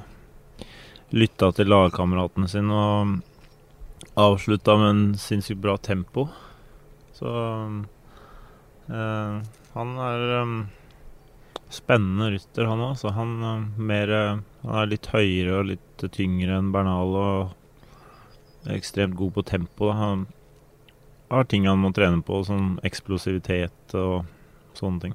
[1.13, 3.19] lytta til lagkameratene sine og
[4.15, 6.29] avslutta med en sinnssykt bra tempo.
[7.13, 7.29] Så
[8.89, 9.37] uh,
[9.73, 10.55] han er um,
[11.73, 13.03] spennende rytter, han òg.
[13.17, 17.59] Han, uh, han er litt høyere og litt tyngre enn Bernal og
[18.67, 19.91] er ekstremt god på tempo.
[19.91, 19.99] Da.
[20.01, 20.27] Han
[21.33, 24.27] har ting han må trene på, som eksplosivitet og
[24.77, 25.15] sånne ting.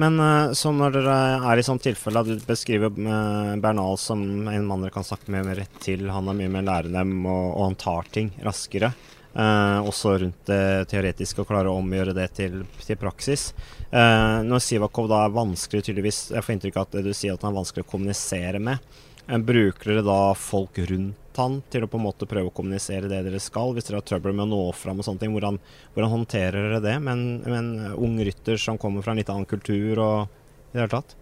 [0.00, 1.16] Men uh, så når dere
[1.52, 5.50] er i sånn tilfelle, du beskriver uh, Bernal som en mann dere kan snakke med
[5.58, 6.06] rett til.
[6.12, 8.94] Han er mye mer lærende og, og han tar ting raskere.
[9.32, 13.50] Eh, også rundt det teoretiske, og klarer å omgjøre det til, til praksis.
[13.88, 17.46] Eh, når Sivakov da er vanskelig, tydeligvis Jeg får inntrykk av at du sier at
[17.46, 18.84] han er vanskelig å kommunisere med.
[19.26, 23.08] Eh, bruker dere da folk rundt han til å på en måte prøve å kommunisere
[23.10, 25.32] det dere skal, hvis dere har trøbbel med å nå fram og sånne ting?
[25.36, 25.58] Hvordan,
[25.94, 30.00] hvordan håndterer dere det med en, ung rytter som kommer fra en litt annen kultur
[30.02, 31.16] og i det hele tatt?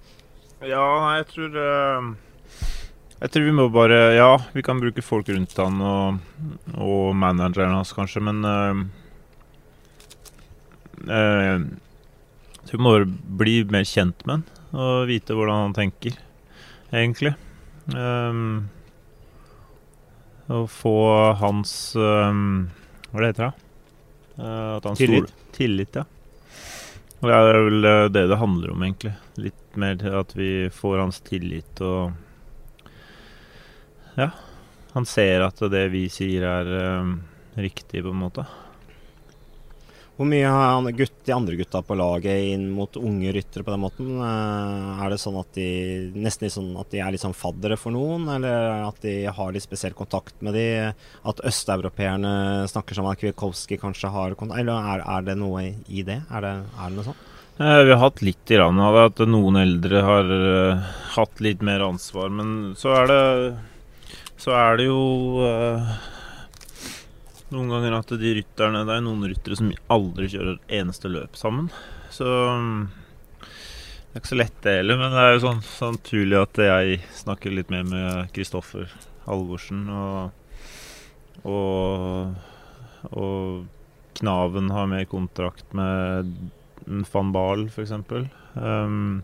[0.60, 0.84] Ja,
[1.16, 2.08] jeg tror uh,
[3.22, 6.18] Jeg tror vi må bare Ja, vi kan bruke folk rundt han og,
[6.76, 8.82] og manageren hans, kanskje, men øh,
[11.08, 11.64] øh,
[12.58, 12.96] Jeg tror vi må
[13.40, 16.14] bli mer kjent med han og vite hvordan han tenker,
[16.94, 17.32] egentlig.
[17.90, 18.68] Um,
[20.50, 21.00] å få
[21.38, 22.70] hans um,
[23.10, 23.66] Hva det heter det?
[24.40, 25.34] Uh, tillit.
[25.54, 26.04] Tillit, ja.
[27.20, 29.12] Og det er vel eh, det det handler om, egentlig.
[29.36, 32.12] Litt mer til at vi får hans tillit og
[34.16, 34.30] Ja.
[34.94, 37.12] Han ser at det vi sier er um,
[37.54, 38.46] riktig, på en måte.
[40.20, 43.80] Hvor mye har gutt, de andre gutta på laget inn mot unge ryttere på den
[43.80, 44.08] måten?
[44.20, 45.68] Eh, er det sånn at de
[46.12, 49.64] nesten sånn at de er litt sånn faddere for noen, eller at de har litt
[49.64, 50.66] spesiell kontakt med de?
[51.24, 52.34] At østeuropeerne
[52.68, 56.20] snakker sammen, at Kwiatkowski kanskje har kontakt Eller er, er, det noe i det?
[56.28, 57.26] Er det, er det noe sånt?
[57.56, 61.64] Eh, vi har hatt litt i av det, at noen eldre har uh, hatt litt
[61.64, 62.28] mer ansvar.
[62.28, 63.24] Men så er det,
[64.36, 65.00] så er det jo
[67.54, 71.70] noen ganger at de rytterne Det er noen ryttere som aldri kjører eneste løp sammen.
[72.12, 72.26] Så
[74.10, 74.98] det er ikke så lett, det heller.
[74.98, 75.60] Men det er jo sånn,
[75.94, 78.90] naturlig at jeg snakker litt mer med Kristoffer
[79.26, 79.84] Halvorsen.
[79.94, 80.64] Og,
[81.46, 82.32] og,
[83.14, 86.32] og Knaven har mer kontrakt med
[87.12, 87.94] van Baal, f.eks.
[88.58, 89.22] Um,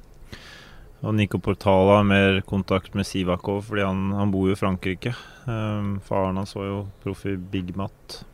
[1.07, 5.12] og Nico Portala har mer kontakt med Sivakov fordi han, han bor jo i Frankrike.
[5.47, 8.25] Um, faren hans var jo proff i Big Mat,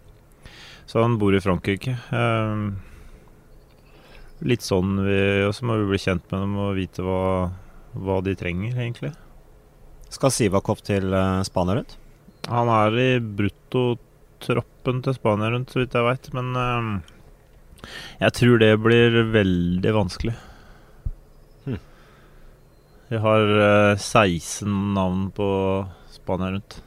[0.89, 1.99] så han bor i Frankrike.
[2.09, 2.79] Um,
[4.43, 7.53] litt sånn vi Og så må vi bli kjent med dem og vite hva,
[7.93, 9.13] hva de trenger, egentlig.
[10.13, 11.99] Skal Sivakov til uh, Spania rundt?
[12.51, 16.33] Han er i bruttotroppen til Spania rundt, så vidt jeg veit.
[16.35, 16.91] Men um,
[18.23, 20.35] jeg tror det blir veldig vanskelig.
[23.13, 26.83] Vi har uh, eh, 16 navn på Spania rundt.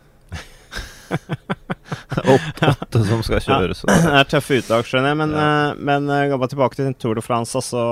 [2.82, 3.84] Åtte som skal kjøres.
[3.86, 5.20] Ja, det er tøffe uttak, skjønner jeg.
[5.20, 5.44] Men, ja.
[5.46, 7.54] uh, men uh, tilbake til Tour de France.
[7.62, 7.84] Altså,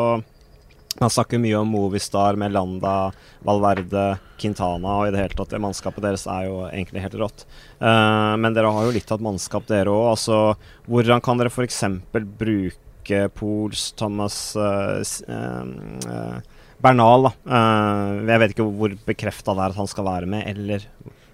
[0.98, 3.12] man snakker mye om Movistar Melanda,
[3.46, 4.08] Valverde,
[4.42, 5.54] Quintana og i det hele tatt.
[5.54, 7.46] Det mannskapet deres er jo egentlig helt rått.
[7.78, 10.08] Uh, men dere har jo litt av et mannskap, dere òg.
[10.16, 10.40] Altså,
[10.90, 11.84] hvordan kan dere f.eks.
[12.42, 16.42] bruke Pools, Thomas uh, uh,
[16.84, 17.34] Bernal, da.
[17.48, 20.88] Uh, jeg vet ikke hvor bekrefta det er at han skal være med, eller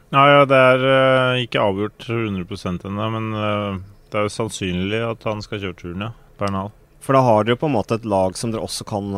[0.10, 5.02] Nei, ja det er uh, ikke avgjort 100% ennå, men uh, det er jo sannsynlig
[5.06, 6.12] at han skal kjøre turen, ja.
[6.42, 6.72] Bernal.
[7.02, 9.14] For da har dere jo på en måte et lag som dere også kan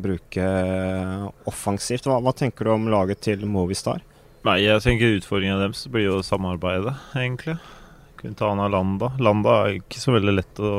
[0.00, 0.44] bruke
[1.50, 2.06] offensivt.
[2.06, 4.04] Hva, hva, tenker du om laget til Movistar?
[4.46, 7.56] Nei, jeg tenker utfordringen deres blir jo samarbeidet, egentlig.
[8.20, 9.10] Quintana Landa.
[9.18, 10.76] Landa er ikke så veldig lett å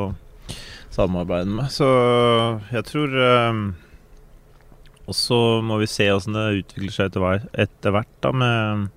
[0.95, 1.89] samarbeide med, så
[2.71, 3.19] jeg tror
[5.07, 7.15] og så må vi se åssen det utvikler seg
[7.55, 8.89] etter, hvert, da, med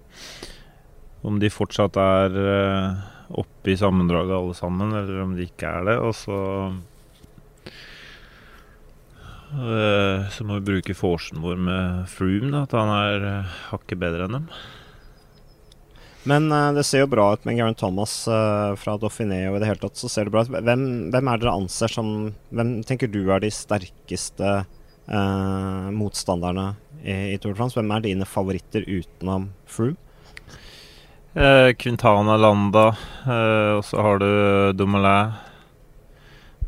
[1.22, 2.96] om de fortsatt er uh,
[3.38, 5.96] oppe i sammendraget alle sammen, eller om de ikke er det.
[6.02, 6.38] Og så
[9.54, 14.02] uh, Så må vi bruke forsen vår med Froome, da, at han er uh, hakket
[14.02, 14.50] bedre enn dem.
[16.28, 19.80] Men det ser jo bra ut med Garen Thomas fra Dauphiné og i det hele
[19.80, 20.50] tatt så ser det bra ut.
[20.52, 20.82] Hvem,
[21.14, 22.10] hvem er dere anser som
[22.52, 24.50] Hvem tenker du er de sterkeste
[25.10, 27.78] eh, motstanderne i, i, Tour de France.
[27.78, 29.98] Hvem er dine favoritter utenom Froome?
[31.30, 32.88] Eh, Quintana Landa,
[33.22, 34.30] eh, og så har du
[34.74, 35.36] Dumoulin.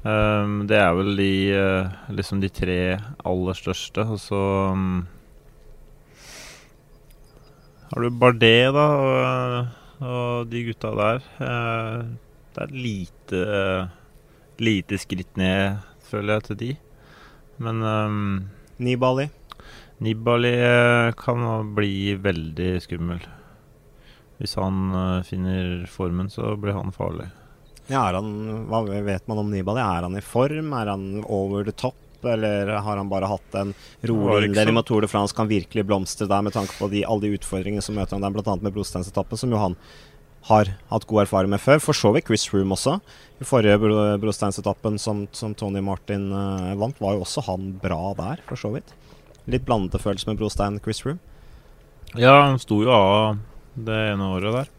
[0.03, 2.79] Um, det er vel de, uh, liksom de tre
[3.23, 4.03] aller største.
[4.03, 4.41] Og så
[4.75, 5.05] um,
[7.93, 11.29] har du Bardet, da, og, og de gutta der.
[11.39, 12.11] Uh,
[12.53, 15.79] det er lite, uh, lite skritt ned,
[16.11, 16.73] føler jeg, til de.
[17.63, 18.25] Men um,
[18.83, 19.29] Nibali?
[20.03, 21.45] Nibali eh, kan
[21.77, 23.23] bli veldig skummel.
[24.43, 24.91] hvis han
[25.23, 27.29] finner formen, så blir han farlig.
[27.87, 29.83] Ja, han, Hva vet man om Nibali?
[29.83, 30.73] Er han i form?
[30.75, 31.99] Er han over the top?
[32.23, 33.73] Eller har han bare hatt en
[34.07, 35.35] rolig inndeling med Tour de France?
[35.35, 38.35] Kan virkelig blomstre der med tanke på de, alle de utfordringene som møter han der,
[38.35, 38.57] bl.a.
[38.63, 39.77] med brosteinsetappen, som jo han
[40.49, 41.81] har hatt god erfaring med før.
[41.83, 42.99] For så vidt Chris Room også.
[43.43, 48.15] I forrige bro brosteinsetappen som, som, Tony Martin uh, vant, var jo også han bra
[48.19, 48.95] der, for så vidt.
[49.51, 51.21] Litt blandede følelser med brostein Chris Room.
[52.19, 53.39] Ja, han sto jo av
[53.75, 54.73] det ene året der,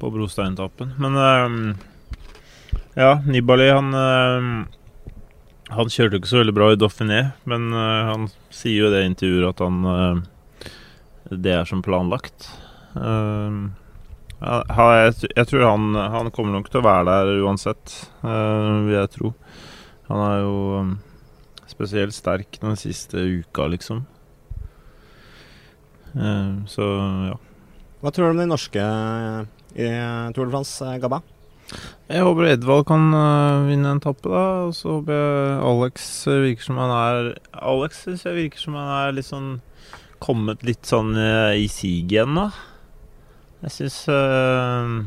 [0.00, 0.94] på Brosteinetappen.
[1.00, 4.68] Men uh, ja, Nibali han uh,
[5.70, 9.52] Han kjørte ikke så veldig bra i Dauphiné, men han sier jo i det intervjuet
[9.52, 10.24] at han
[11.30, 12.48] Det er som planlagt.
[12.96, 13.70] Uh,
[14.40, 17.92] jeg, tror han, han, kommer nok til å være der uansett,
[18.24, 19.32] uh, vil jeg tro.
[20.08, 20.94] Han er jo um,
[21.68, 24.06] spesielt sterk den siste uka, liksom.
[26.16, 26.86] Uh, så
[27.28, 27.36] ja.
[28.00, 28.86] Hva tror du om de norske
[29.76, 29.90] i
[30.32, 31.20] Tour de France, Gabba?
[32.08, 33.12] Jeg håper Edvald kan
[33.68, 34.70] vinne en tappe, da.
[34.70, 36.08] Og så håper jeg Alex
[36.46, 37.28] virker som han er
[37.60, 39.52] Alex syns jeg virker som han er litt sånn
[40.20, 42.48] kommet litt sånn i siget igjen, da.
[43.60, 45.00] Jeg syns uh,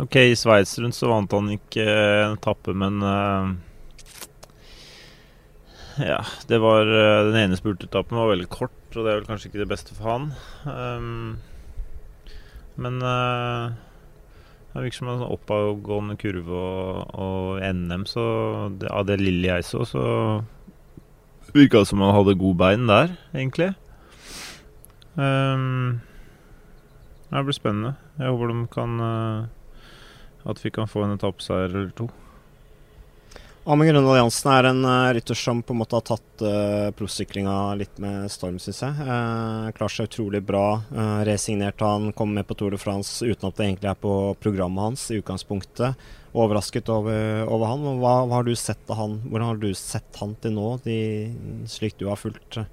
[0.00, 3.52] Ok, i Sveits rundt så vant han ikke en etappe, men uh,
[6.00, 9.50] Ja, det var uh, Den ene spurtetappen var veldig kort, og det er vel kanskje
[9.50, 10.28] ikke det beste for han.
[10.68, 11.40] Um,
[12.80, 13.72] men uh,
[14.72, 18.24] det virker som en sånn oppadgående kurve, og, og NM, så
[18.80, 20.04] det, Av det lille jeg så, så
[21.52, 23.74] virka det som han hadde god bein der, egentlig.
[25.20, 26.00] Um,
[27.38, 27.94] det blir spennende.
[28.18, 29.46] Jeg håper de kan uh,
[30.44, 32.10] At vi kan få en etappeseier eller to.
[33.62, 37.54] Amund Grønne Alliansen er en uh, rytter som på en måte har tatt uh, proffsyklinga
[37.78, 39.06] litt med storm, syns jeg.
[39.06, 40.80] Uh, Klarer seg utrolig bra.
[40.90, 44.16] Uh, resignerte han, kom med på Tour de France uten at det egentlig er på
[44.42, 45.94] programmet hans i utgangspunktet.
[46.34, 47.86] Overrasket over, over han.
[48.02, 49.20] Hva, hva, har du sett av han?
[49.28, 50.98] Hvordan har du sett han til nå, de,
[51.70, 52.58] slik du har fulgt?
[52.58, 52.66] Uh,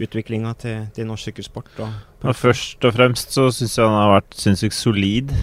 [0.00, 1.72] utviklinga til, til, norsk sykkelsport.
[1.80, 5.34] Og, først og fremst så syns jeg han har vært sinnssykt solid.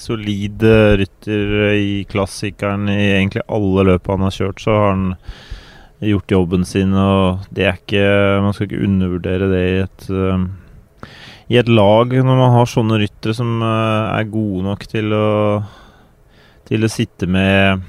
[0.00, 5.06] Solid uh, rytter i klassikeren i egentlig alle løpene han har kjørt, så har han
[6.04, 8.04] gjort jobben sin, og det er ikke
[8.44, 10.44] Man skal ikke undervurdere det i et uh,
[11.52, 15.26] i et lag når man har sånne ryttere som uh, er gode nok til å
[16.64, 17.82] til å sitte med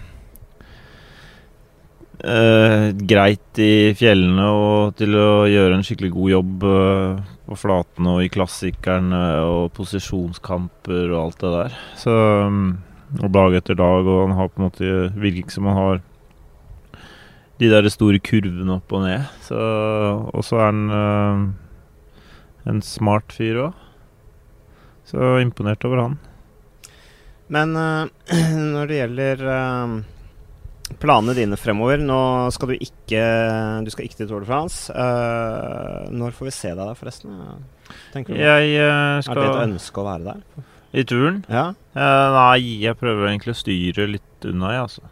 [2.25, 8.15] eh, greit i fjellene og til å gjøre en skikkelig god jobb eh, på flatene
[8.15, 11.79] og i klassikerne og posisjonskamper og alt det der.
[12.01, 12.15] Så
[12.49, 12.67] mm,
[13.21, 16.03] og dag etter dag, og han har på en måte virker ikke som han har
[17.61, 19.29] de der store kurvene opp og ned.
[19.45, 19.59] Så,
[20.25, 21.43] og så er han eh,
[22.73, 23.83] en smart fyr òg.
[25.05, 26.17] Så imponert over han.
[27.53, 28.09] Men øh,
[28.73, 29.95] når det gjelder øh
[31.01, 32.01] planene dine fremover.
[32.01, 32.19] Nå
[32.53, 33.23] skal du ikke
[33.85, 34.93] Du skal ikke til Tour de France.
[34.93, 37.35] Uh, når får vi se deg der, forresten?
[38.29, 39.35] Jeg, uh, skal...
[39.35, 40.69] Er det et ønske å være der?
[40.95, 41.41] I turen?
[41.51, 41.67] Ja.
[41.97, 45.11] Uh, nei, jeg prøver egentlig å styre litt unna, jeg, altså.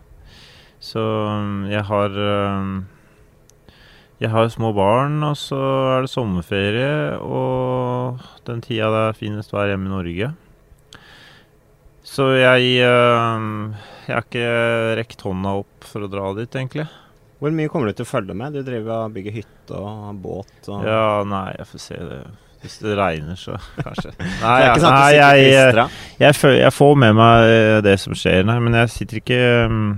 [0.84, 2.18] Så um, jeg har
[4.20, 5.60] Jeg har små barn, og så
[5.98, 10.30] er det sommerferie, og den tida det er finest vær hjemme i Norge.
[12.04, 12.84] Så jeg
[14.04, 14.48] jeg har ikke
[15.00, 16.86] rekt hånda opp for å dra dit, egentlig.
[17.40, 18.56] Hvor mye kommer du til å følge med?
[18.56, 22.20] Du driver og bygger hytte og båt og Ja, nei, jeg får se det.
[22.64, 24.14] Hvis det regner, så kanskje.
[24.44, 25.88] Nei, det er nei, jeg, jeg,
[26.22, 29.90] jeg, jeg, får med meg eh, det som skjer, nei, men jeg sitter ikke mm,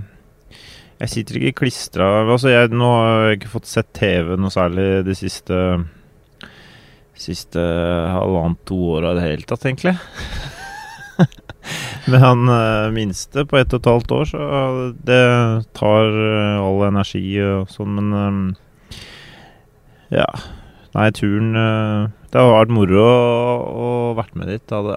[1.04, 5.14] Jeg sitter ikke klistra altså Nå har jeg ikke fått sett TV noe særlig de
[5.14, 5.62] siste
[7.14, 9.94] Siste halvannet, to åra i det hele tatt, egentlig.
[12.10, 14.42] Med han uh, minste på ett og et halvt år, så
[15.06, 15.22] det
[15.76, 18.54] tar uh, all energi og sånn, men
[20.12, 20.28] Ja.
[20.96, 24.62] Nei, turen Det har vært moro å, å vært med dit.
[24.64, 24.94] Det.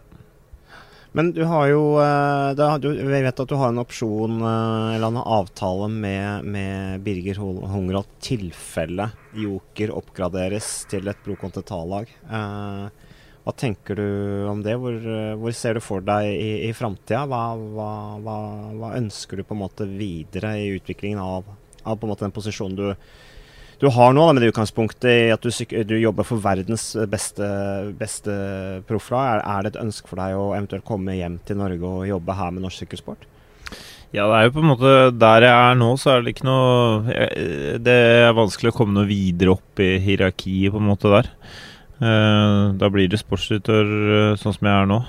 [1.18, 6.46] Men du har jo Vi vet at du har en opsjon eller en avtale med,
[6.46, 12.14] med Birger Hungerholt tilfelle Joker oppgraderes til et Pro Continental-lag.
[12.30, 12.88] Uh,
[13.46, 14.10] hva tenker du
[14.52, 14.76] om det?
[14.78, 14.98] Hvor,
[15.40, 17.24] hvor ser du for deg i, i framtida?
[17.30, 17.90] Hva, hva,
[18.22, 18.38] hva,
[18.76, 21.48] hva, ønsker du på en måte videre i utviklingen av,
[21.88, 22.86] av den posisjonen du,
[23.80, 25.52] du har nå, da, med det utgangspunktet i at du,
[25.88, 27.48] du, jobber for verdens beste,
[28.00, 28.34] beste
[28.90, 29.40] profflag?
[29.40, 32.36] Er, er, det et ønske for deg å eventuelt komme hjem til Norge og jobbe
[32.36, 33.24] her med norsk sykkelsport?
[34.12, 36.48] Ja, det er jo på en måte Der jeg er nå, så er det ikke
[36.48, 37.14] noe
[37.78, 37.94] Det
[38.26, 41.30] er vanskelig å komme noe videre opp i hierarkiet, på en måte, der.
[42.00, 45.00] Uh, da blir det sportsdirektør uh, sånn som jeg er nå.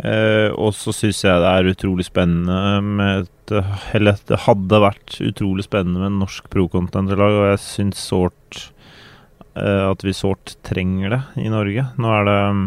[0.00, 3.52] Uh, og så syns jeg det er utrolig spennende med et
[3.96, 8.68] Eller det hadde vært utrolig spennende med en norsk pro-content-lag, og jeg syns sårt
[9.60, 11.82] at vi sårt trenger det i Norge.
[12.00, 12.60] Nå er det um,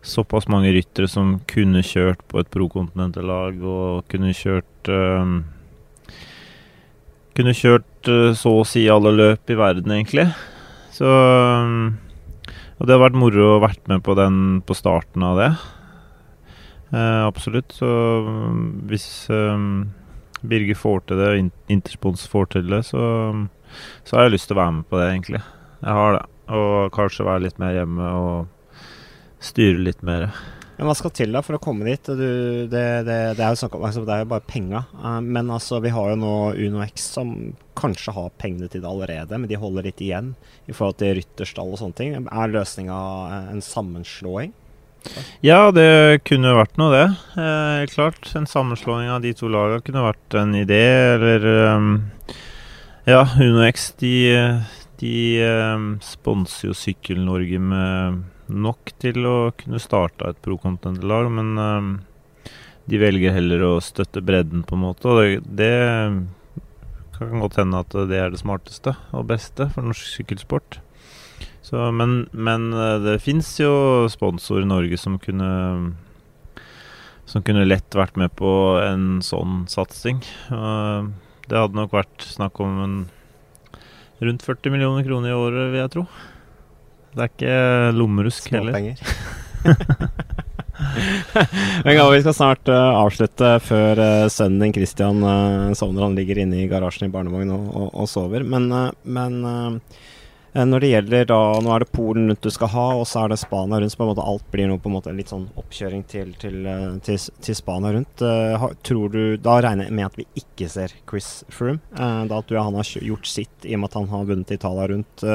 [0.00, 5.36] såpass mange ryttere som kunne kjørt på et pro-kontinenterlag og kunne kjørt um,
[7.36, 8.10] Kunne kjørt
[8.40, 10.30] så å si alle løp i verden, egentlig.
[10.96, 11.08] Så
[12.76, 15.50] Og det har vært moro å vært med på den på starten av det.
[16.92, 17.72] Eh, absolutt.
[17.72, 17.88] Så
[18.88, 19.62] hvis eh,
[20.46, 23.02] Birger får til det, og Interspons får til det, så,
[24.04, 25.42] så har jeg lyst til å være med på det, egentlig.
[25.80, 26.24] Jeg har det.
[26.56, 28.76] Og kanskje være litt mer hjemme og
[29.42, 30.28] styre litt mer.
[30.76, 32.04] Men hva skal til da for å komme dit?
[32.04, 34.84] Du, det, det, det, er jo altså, det, er jo bare penga.
[35.00, 36.34] Uh, men altså, vi har jo nå
[36.66, 37.32] Uno X som
[37.76, 40.34] kanskje har pengene til det allerede, men de holder litt igjen
[40.68, 42.14] i forhold til rytterstall og sånne ting.
[42.28, 43.00] Er løsninga
[43.54, 44.52] en sammenslåing?
[45.44, 47.06] Ja, det kunne vært noe, det.
[47.38, 48.28] Eh, klart.
[48.36, 50.82] En sammenslåing av de to lagene kunne vært en idé,
[51.14, 51.46] eller
[51.76, 51.92] um,
[53.06, 54.16] Ja, Uno X, de,
[55.00, 61.52] de um, sponser jo Sykkel-Norge med nok til å kunne starte et pro contender-lag, men
[61.58, 61.90] um,
[62.86, 65.10] de velger heller å støtte bredden, på en måte.
[65.10, 65.70] Og det,
[66.56, 70.80] det kan godt hende at det er det smarteste og beste for norsk sykkelsport.
[71.66, 75.96] Så, men, men, uh, det fins jo sponsor i Norge som kunne
[77.26, 80.20] Som kunne lett vært med på en sånn satsing.
[80.46, 82.94] Det hadde nok vært snakk om en
[84.22, 86.04] rundt 40 millioner kroner i året, vil jeg tro.
[87.16, 88.76] Det er ikke lommerusk heller.
[91.84, 96.04] Men Vi skal snart uh, avslutte før uh, sønnen din Christian uh, sovner.
[96.04, 98.44] Han ligger inne i garasjen i barnevogn og, og, og sover.
[98.44, 98.68] Men,
[99.08, 99.40] men
[100.64, 103.32] når det gjelder da Nå er det Polen rundt du skal ha, og så er
[103.32, 103.92] det Spania rundt.
[103.92, 106.60] Så på en måte alt blir nå på en måte litt sånn oppkjøring til, til,
[107.04, 108.24] til, til Spania rundt.
[108.86, 111.82] tror du Da regner jeg med at vi ikke ser Chris Froome.
[111.96, 114.86] da tror jeg han har gjort sitt i og med at han har vunnet Italia
[114.92, 115.26] rundt.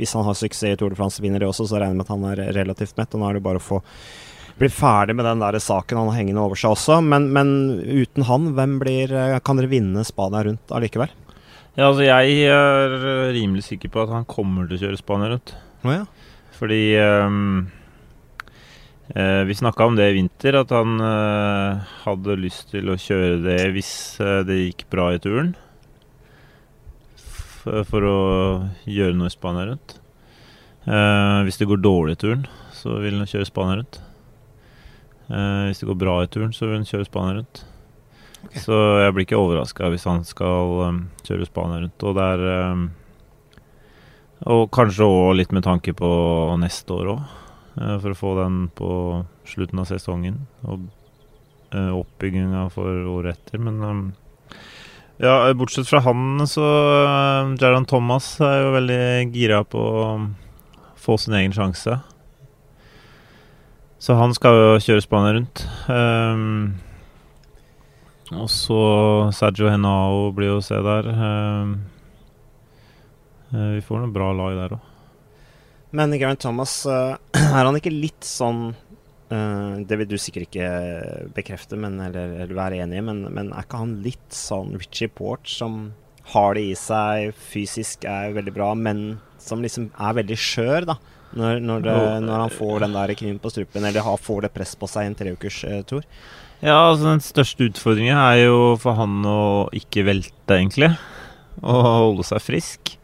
[0.00, 2.08] hvis han har suksess i Tour de France, vinner det også, så regner jeg med
[2.08, 3.14] at han er relativt mett.
[3.14, 3.82] Og nå er det bare å få
[4.58, 6.98] blir ferdig med den der saken han har hengende over seg også.
[7.04, 11.12] Men, men uten han, hvem blir, eh, kan dere vinne Spania rundt allikevel?
[11.78, 15.52] Ja, altså Jeg er rimelig sikker på at han kommer til å kjøre Spania rundt.
[15.86, 16.00] Oh, ja.
[16.58, 17.68] Fordi um,
[19.14, 23.38] eh, vi snakka om det i vinter, at han eh, hadde lyst til å kjøre
[23.44, 25.54] det hvis eh, det gikk bra i turen.
[27.62, 28.18] For å
[28.82, 30.00] gjøre noe i Spania rundt.
[30.82, 34.02] Eh, hvis det går dårlig i turen, så vil han kjøre Spania rundt.
[35.30, 37.62] Eh, hvis det går bra i turen, så vil han kjøre Spania rundt.
[38.46, 38.62] Okay.
[38.62, 42.06] Så jeg blir ikke overraska hvis han skal um, kjøre Spania rundt.
[42.06, 42.84] Og det um,
[44.54, 46.10] Og kanskje òg litt med tanke på
[46.62, 47.34] neste år òg,
[47.80, 48.92] uh, for å få den på
[49.48, 50.40] slutten av sesongen.
[50.64, 50.86] Og
[51.74, 53.62] uh, oppbygginga for året etter.
[53.62, 54.04] Men um,
[55.18, 59.02] ja, bortsett fra han, så uh, Jaron Thomas er jo veldig
[59.34, 60.06] gira på å
[60.98, 61.98] få sin egen sjanse.
[63.98, 65.64] Så han skal jo kjøre Spania rundt.
[65.90, 66.78] Um,
[68.34, 68.80] og så
[69.36, 71.08] Sergio Henao blir å se der.
[71.08, 71.78] Um,
[73.48, 74.94] vi får noe bra lag der òg.
[75.96, 80.66] Men Geraint Thomas, uh, er han ikke litt sånn uh, Det vil du sikkert ikke
[81.32, 85.08] bekrefte men, eller, eller være enig i, men, men, er ikke han litt sånn Richie
[85.08, 85.94] Port som
[86.34, 90.98] har det i seg, fysisk er veldig bra, men som liksom er veldig skjør, da?
[91.38, 94.52] Når, når, det, når, han får den der kniven på strupen, eller har, får det
[94.52, 96.04] press på seg i en treukerstur?
[96.58, 100.90] Ja, altså den største utfordringen er jo for han å ikke velte, egentlig.
[101.62, 102.94] Og holde seg frisk.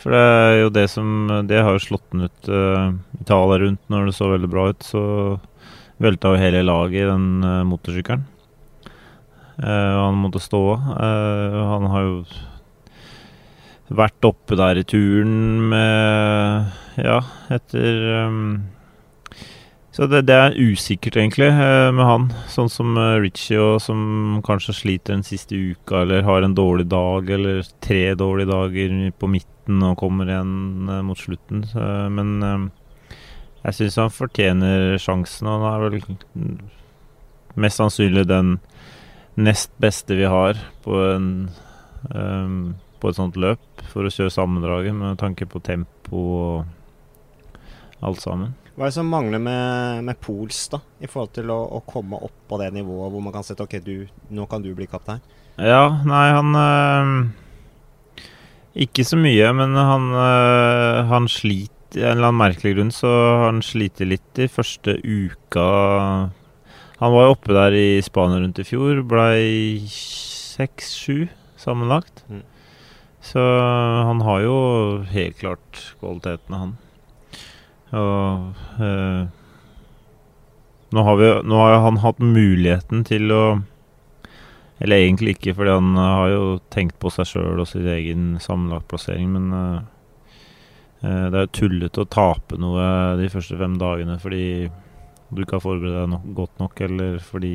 [0.00, 1.08] For det er jo det som
[1.44, 4.86] Det har jo slått den ut uh, Italia rundt når det så veldig bra ut.
[4.86, 5.02] Så
[6.00, 8.24] velta jo hele laget i den uh, motorsykkelen.
[9.60, 10.62] Uh, han måtte stå.
[10.78, 12.16] Uh, han har jo
[13.90, 17.18] vært oppe der i turen med Ja,
[17.50, 18.44] etter um,
[20.00, 22.22] Så det, det, er usikkert, egentlig, uh, med han.
[22.48, 26.86] Sånn som uh, Richie, og som kanskje sliter den siste uka, eller har en dårlig
[26.88, 31.66] dag, eller tre dårlige dager på midten og kommer igjen uh, mot slutten.
[31.68, 31.84] Så,
[32.16, 32.70] men
[33.60, 36.00] jeg syns han fortjener sjansen, og han er vel
[37.60, 38.56] mest sannsynlig den
[39.36, 41.28] nest beste vi har på en
[42.08, 42.56] um,
[43.00, 48.56] på et sånt løp for å kjøre sammendraget med tanke på tempo og alt sammen.
[48.80, 52.16] Hva er det som mangler med, med Pols da, i forhold til å, å, komme
[52.16, 55.20] opp på det nivået hvor man kan sette ok, du, nå kan du bli kaptein?
[55.60, 58.24] Ja, nei, han øh,
[58.86, 63.46] Ikke så mye, men han, øh, han sliter en eller annen merkelig grunn så har
[63.50, 65.68] han slitt litt i første uka.
[67.04, 69.04] Han var jo oppe der i Spania rundt i fjor.
[69.04, 71.26] Blei seks-sju
[71.60, 72.24] sammenlagt.
[72.32, 72.46] Mm.
[73.28, 73.44] Så
[74.08, 74.60] han har jo
[75.12, 76.78] helt klart kvalitetene, han.
[77.96, 79.22] Og eh,
[80.94, 83.44] nå, har vi, nå har han hatt muligheten til å
[84.80, 89.28] eller egentlig ikke, fordi han har jo tenkt på seg sjøl og sin egen sammenlagtplassering,
[89.34, 89.82] men uh,
[91.04, 92.86] uh, det er jo tullete å tape noe
[93.20, 94.70] de første fem dagene fordi
[95.30, 97.54] du ikke har forberedt deg nok, godt nok, eller fordi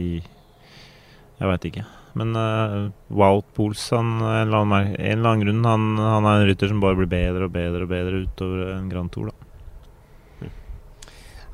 [1.36, 1.82] Jeg veit ikke.
[2.16, 6.38] Men uh, Wout Pools, han, en, eller annen, en eller annen grunn, han, han, er
[6.38, 9.45] en rytter som bare blir bedre og bedre og bedre utover en Grand Tour, da.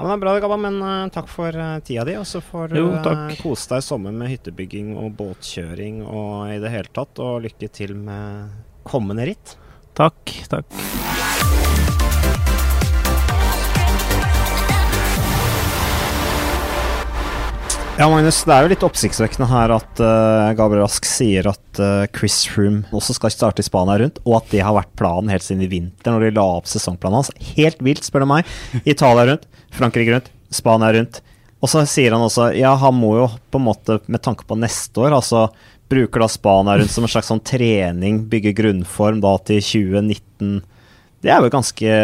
[0.02, 2.16] Ja, men det er bra, Gabba, men uh, takk for uh, tida di.
[2.18, 6.58] Og så får du uh, kose deg i sommer med hyttebygging og båtkjøring og i
[6.64, 7.22] det hele tatt.
[7.22, 8.50] Og lykke til med
[8.82, 9.54] kommende ritt.
[9.94, 10.34] Takk.
[10.50, 10.74] Takk.
[18.02, 22.08] Ja, Magnus, det er jo litt oppsiktsvekkende her at uh, Gabriel Rask sier at uh,
[22.10, 25.46] Chris Froome også skal starte i Spania rundt, og at det har vært planen helt
[25.46, 27.30] siden i vinter, når de la opp sesongplanen hans.
[27.54, 28.50] Helt vilt, spør du meg.
[28.90, 29.46] Italia rundt.
[29.76, 31.22] Frankrike rundt, Spania rundt.
[31.62, 34.58] Og så sier han også ja, han må jo på en måte, med tanke på
[34.60, 35.48] neste år, altså
[35.92, 40.62] bruker da Spania rundt som en slags sånn trening, bygge grunnform da til 2019.
[41.22, 41.98] Det er jo ganske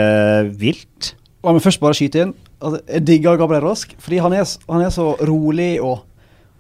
[0.59, 1.13] vilt.
[1.45, 2.36] La meg først bare skyte inn.
[2.57, 6.03] Altså, jeg digger Gabriel Rask, fordi han er, han er så rolig og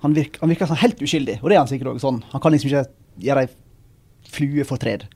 [0.05, 1.39] han virker, han virker sånn helt uskyldig.
[1.41, 2.21] Og det er han sikkert òg sånn.
[2.31, 2.85] Han kan liksom ikke
[3.27, 3.53] gjøre ei
[4.31, 5.07] flue for tred.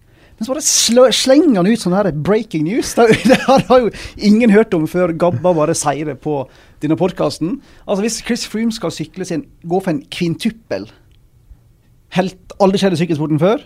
[0.42, 2.96] Men så bare slenger han ut sånn her breaking news.
[2.98, 6.40] Det, det har jo ingen hørt om før Gabba bare sier det på
[6.82, 7.60] denne podkasten.
[7.86, 10.90] Altså Hvis Chris Froome skal sykle sin, gå for en kvintuppel
[12.18, 13.62] Helt aldri skjedd i sykkelsporten før.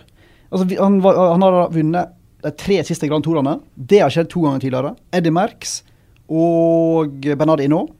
[0.52, 2.12] Altså han, han, har vunnet
[2.44, 3.56] de tre siste Grand Tourene.
[3.74, 4.92] Det har skjedd to ganger tidligere.
[5.16, 5.80] Eddie Merx
[6.28, 7.96] og Bernard Hinault.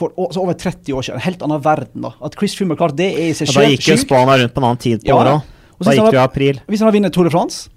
[0.00, 1.20] For over 30 år siden.
[1.20, 2.08] En helt annen verden.
[2.08, 2.16] da.
[2.24, 3.68] At Chris Froome har klart det er i seg sjøl sjukt.
[3.68, 6.18] Da gikk jo Spania rundt på en annen tid på ja, året da gikk det
[6.18, 6.60] i april.
[6.70, 7.70] Hvis han har vunnet Tour de France,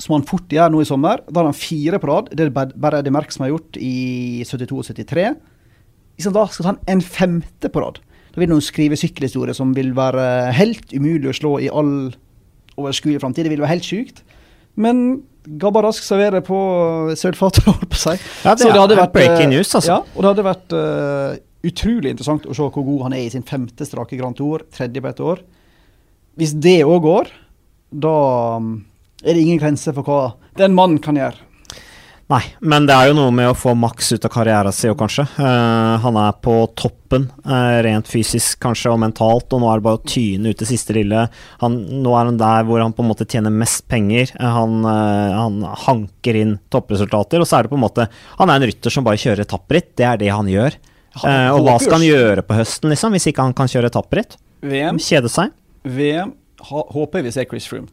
[0.00, 2.30] som han fort gjør nå i sommer, da har han fire på rad.
[2.32, 5.26] Det er bare Eddie Merck som har gjort i 72 og 73.
[6.16, 9.74] Hvis han da skal ta en femte på rad, da vil han skrive sykkelhistorie som
[9.76, 12.12] vil være helt umulig å slå i all
[12.80, 13.46] overskuelig framtid.
[13.46, 14.24] Det vil være helt sjukt.
[14.80, 15.22] Men
[15.60, 16.58] Gabba Rask serverer på
[17.18, 18.16] sølvfatet, holdt på å si.
[18.44, 19.98] Ja, det, det hadde vært breaking news, altså.
[19.98, 23.32] Ja, og det hadde vært uh, utrolig interessant å se hvor god han er i
[23.32, 25.42] sin femte strake Grand Tour, tredje på et år.
[26.38, 27.30] Hvis det òg går,
[27.90, 28.16] da
[28.60, 28.74] um,
[29.24, 30.20] er det ingen grenser for hva
[30.60, 31.46] den mannen kan gjøre.
[32.30, 35.24] Nei, men det er jo noe med å få maks ut av karrieren sin, kanskje.
[35.34, 39.86] Uh, han er på toppen, uh, rent fysisk kanskje, og mentalt, og nå er det
[39.88, 41.24] bare å tyne ut det siste lille.
[41.64, 44.30] Han, nå er han der hvor han på en måte tjener mest penger.
[44.38, 45.58] Uh, han, han,
[45.88, 48.06] hanker inn toppresultater, og så er det på en måte
[48.38, 50.78] Han er en rytter som bare kjører etappritt, det er det han gjør.
[51.26, 54.38] og hva skal han gjøre på høsten, liksom, hvis ikke han kan kjøre etappritt?
[54.62, 55.50] Kjede seg?
[55.82, 57.88] VM håper vi ser Chris Froome.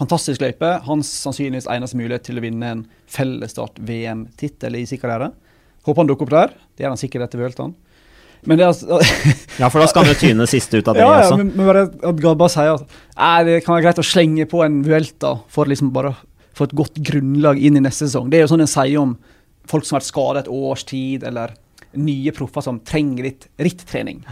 [0.00, 0.78] Fantastisk løype.
[0.86, 5.30] Hans sannsynligvis eneste mulighet til å vinne en fellesstart-VM-tittel i sin karriere.
[5.84, 6.54] Håper han dukker opp der.
[6.74, 7.74] Det gjør han sikkert etter Vueltaen.
[8.48, 8.96] Men det altså
[9.60, 11.34] Ja, for da skal han jo tyne siste ut av det ja, også.
[11.34, 14.62] Ja, men, men bare at Gabba sier at det kan være greit å slenge på
[14.64, 16.14] en Vuelta for liksom bare
[16.56, 18.30] få et godt grunnlag inn i neste sesong.
[18.32, 19.18] Det er jo sånn en sier om
[19.68, 21.52] folk som har vært skadet et års tid, eller
[22.00, 24.24] nye proffer som trenger litt rittrening.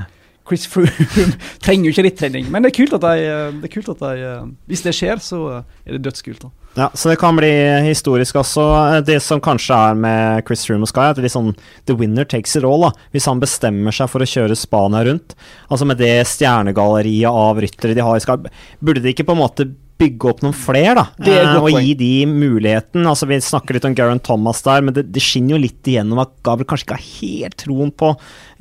[0.48, 0.90] Chris Froome
[1.64, 4.30] trenger jo ikke rittrening, men det er kult at de, det er kult at de
[4.70, 6.46] Hvis det skjer, så er det dødskult.
[6.46, 6.50] da.
[6.78, 7.48] Ja, Så det kan bli
[7.88, 8.64] historisk også.
[9.06, 11.54] Det som kanskje er med Chris Froome og Sky, at det er litt sånn
[11.90, 12.84] the winner takes it all.
[12.86, 12.92] da.
[13.14, 15.34] Hvis han bestemmer seg for å kjøre Spania rundt,
[15.72, 18.36] altså med det stjernegalleriet av ryttere de har i Sky,
[18.84, 19.68] burde de ikke på en måte
[19.98, 21.04] bygge opp noen flere, da.
[21.18, 23.06] Eh, og gi de muligheten.
[23.08, 26.22] Altså, vi snakker litt om Garen Thomas der, men det, det skinner jo litt igjennom
[26.22, 28.12] at Gabriel kanskje ikke har helt troen på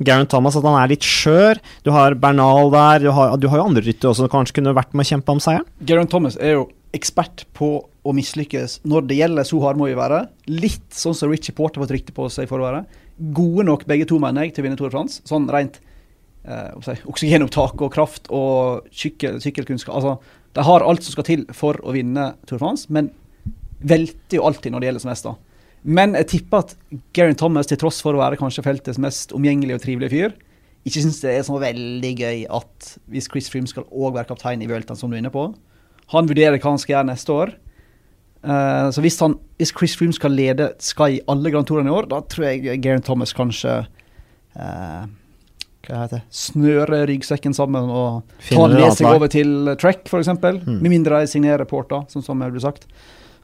[0.04, 1.62] Garen Thomas, at han er litt skjør.
[1.86, 4.74] Du har Bernal der, du har, du har jo andre ryttere også som kanskje kunne
[4.76, 5.68] vært med å kjempe om seieren.
[5.86, 6.66] Garen Thomas er jo
[6.96, 7.72] ekspert på
[8.08, 10.24] å mislykkes når det gjelder, så hard må vi være.
[10.50, 12.86] Litt sånn som Richie Porter fått rykte på seg for å være.
[13.36, 15.20] Gode nok begge to, mener jeg, til å vinne Tour de France.
[15.28, 15.80] Sånn rent
[16.48, 19.98] eh, oksygenopptak og kraft og sykkel, sykkelkunnskap.
[19.98, 20.16] Altså,
[20.56, 23.10] de har alt som skal til for å vinne Tour de France, men
[23.78, 25.28] velter jo alltid når det gjelder som mest.
[25.28, 25.34] da.
[25.82, 26.74] Men jeg tipper at
[27.14, 30.34] Gary Thomas, til tross for å være kanskje feltets mest omgjengelige og trivelige fyr,
[30.88, 34.62] ikke syns det er så veldig gøy at hvis Chris Froome skal òg være kaptein
[34.64, 35.50] i Vueltaen, som du er inne på
[36.14, 37.50] Han vurderer hva han skal gjøre neste år.
[38.38, 42.08] Uh, så hvis, han, hvis, Chris Froome skal lede Sky alle Grand Tourene i år,
[42.08, 43.82] da tror jeg Gary Thomas kanskje
[44.56, 45.04] uh,
[45.88, 50.30] hva heter snøre ryggsekken sammen og ta den med seg over til Trek, f.eks.
[50.36, 50.78] Mm.
[50.78, 52.88] Med mindre de signerer Porta, sånn som det blir sagt.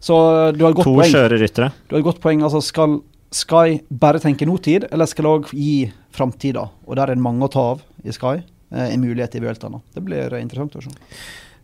[0.04, 0.16] Så
[0.52, 1.12] du har et godt to poeng.
[1.14, 2.42] Du har et godt poeng.
[2.44, 2.98] altså Skal
[3.34, 5.78] Sky bare tenke nåtid, eller skal de òg gi
[6.14, 6.68] framtida?
[6.86, 8.36] Og der er det mange å ta av i Sky.
[8.70, 9.80] Eh, en mulighet i Vueltaen.
[9.94, 10.92] Det blir interessant å se.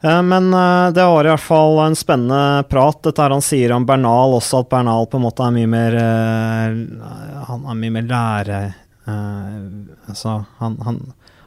[0.02, 3.02] Eh, men uh, det var i hvert fall en spennende prat.
[3.04, 5.98] Dette her han sier om Bernal også, at Bernal på en måte er mye mer
[7.50, 8.60] Han er mye mer lære...
[9.06, 11.00] Uh, altså, han, han,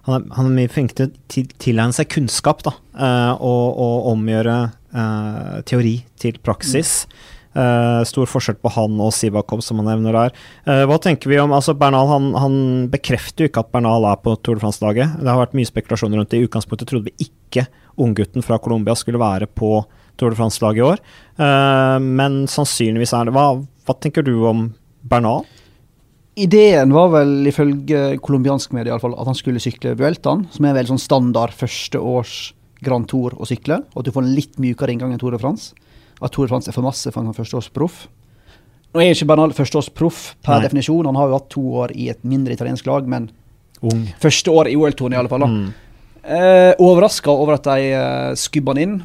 [0.07, 2.75] han, er, han, er, mye flink til å tilegne seg kunnskap, da.
[3.37, 4.57] og, og omgjøre
[5.65, 7.01] teori til praksis.
[7.53, 10.37] Uh, stor forskjell på han og Sivakov, som han nevner der.
[10.65, 12.55] Uh, hva tenker vi om altså Bernal han, han,
[12.89, 15.19] bekrefter jo ikke at Bernal er på Tour de France-laget.
[15.19, 16.41] Det har vært mye spekulasjoner rundt det.
[16.41, 17.67] I utgangspunktet trodde vi ikke
[18.01, 19.75] unggutten fra Colombia skulle være på
[20.17, 21.03] Tour de France-laget i år.
[21.37, 24.71] Uh, men sannsynligvis er det hva, hva, tenker du om
[25.05, 25.45] Bernal?
[26.39, 30.89] Ideen var vel ifølge colombiansk medie fall, at han skulle sykle Vueltaen, som er vel
[30.89, 32.53] sånn standard første års
[32.83, 35.41] Grand Tour å sykle, og at du får en litt mykere inngang enn Tour de
[35.41, 35.71] France
[36.23, 38.05] at Tore Frans er for masse for en førsteårsproff.
[38.93, 40.67] Nå er ikke Bernal førsteårsproff per Nei.
[40.67, 43.31] definisjon, han har jo hatt to år i et mindre italiensk lag, men
[43.83, 44.05] Ung.
[44.21, 45.47] første år i OL-touren i alle fall.
[45.49, 45.71] Mm.
[46.23, 48.99] Eh, Overraska over at de eh, skubba han inn.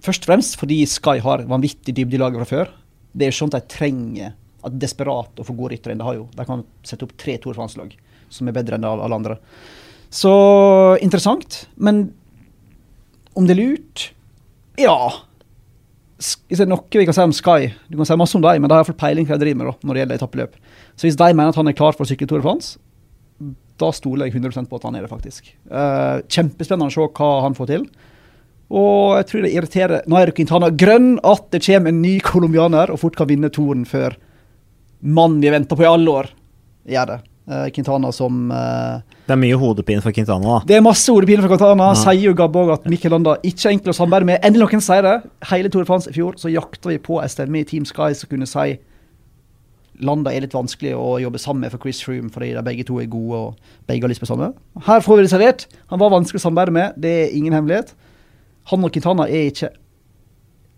[0.00, 2.70] Først og fremst fordi Sky har vanvittig dybde i laget fra før.
[3.12, 4.36] Det er jo sånn at de trenger
[4.66, 7.38] at desperat å få gode ryttere enn De har jo, de kan sette opp tre
[7.40, 7.94] Tour France-lag
[8.30, 9.38] som er bedre enn alle andre.
[10.14, 10.30] Så
[11.02, 11.64] interessant.
[11.76, 12.08] Men
[13.34, 14.06] om det er lurt?
[14.80, 15.26] Ja
[16.20, 18.60] hvis det er noe vi kan si om Sky Du kan si masse om dem,
[18.60, 20.56] men de har iallfall peiling hva de driver med da, når det gjelder etappeløp.
[20.92, 22.76] Så hvis de mener at han er klar for å sykle Tour France,
[23.80, 25.48] da stoler jeg 100% på at han er det, faktisk.
[25.72, 27.86] Uh, kjempespennende å se hva han får til.
[28.70, 33.00] Og jeg tror det irriterer Nairo Quintana grønn at det kommer en ny colombianer og
[33.02, 34.18] fort kan vinne toren før
[35.00, 36.30] mannen vi har venta på i alle år,
[36.90, 37.18] gjør det.
[37.50, 40.68] Uh, Quintana som uh, Det er mye hodepine for Quintana, da.
[40.68, 41.88] Det er masse hodepine for Quintana.
[41.90, 41.98] Ja.
[41.98, 44.44] Sier jo Gabbe òg at Mikkel Landa ikke er enkel å samarbeide med.
[44.46, 45.16] Endelig noen sier det.
[45.50, 48.12] Hele Tour de France i fjor så jakta vi på en stemme i Team Sky
[48.14, 48.76] som kunne si
[50.04, 53.00] Landa er litt vanskelig å jobbe sammen med for Chris Froome, fordi de begge to
[53.02, 54.52] er gode og begge har lyst på samme.
[54.86, 55.66] Her får vi det servert.
[55.92, 57.92] Han var vanskelig å samarbeide med, det er ingen hemmelighet.
[58.70, 59.74] Han og Quintana er ikke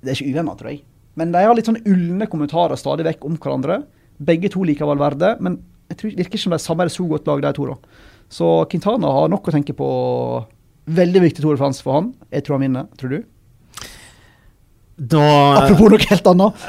[0.02, 0.80] Det er ikke uvenner, tror jeg.
[1.14, 3.82] Men de har litt sånn ulne kommentarer stadig vekk om hverandre.
[4.22, 5.60] Begge to liker Valverde, men
[5.90, 7.68] jeg tror, virker ikke som de samarbeider så godt lag, de to.
[7.68, 8.02] da.
[8.32, 9.88] Så Quintana har nok å tenke på.
[10.92, 12.12] Veldig viktig Tour de for han.
[12.32, 12.88] Jeg tror han vinner.
[12.98, 13.18] Tror du?
[15.00, 15.20] Nå,
[15.56, 16.64] Apropos noe helt annet.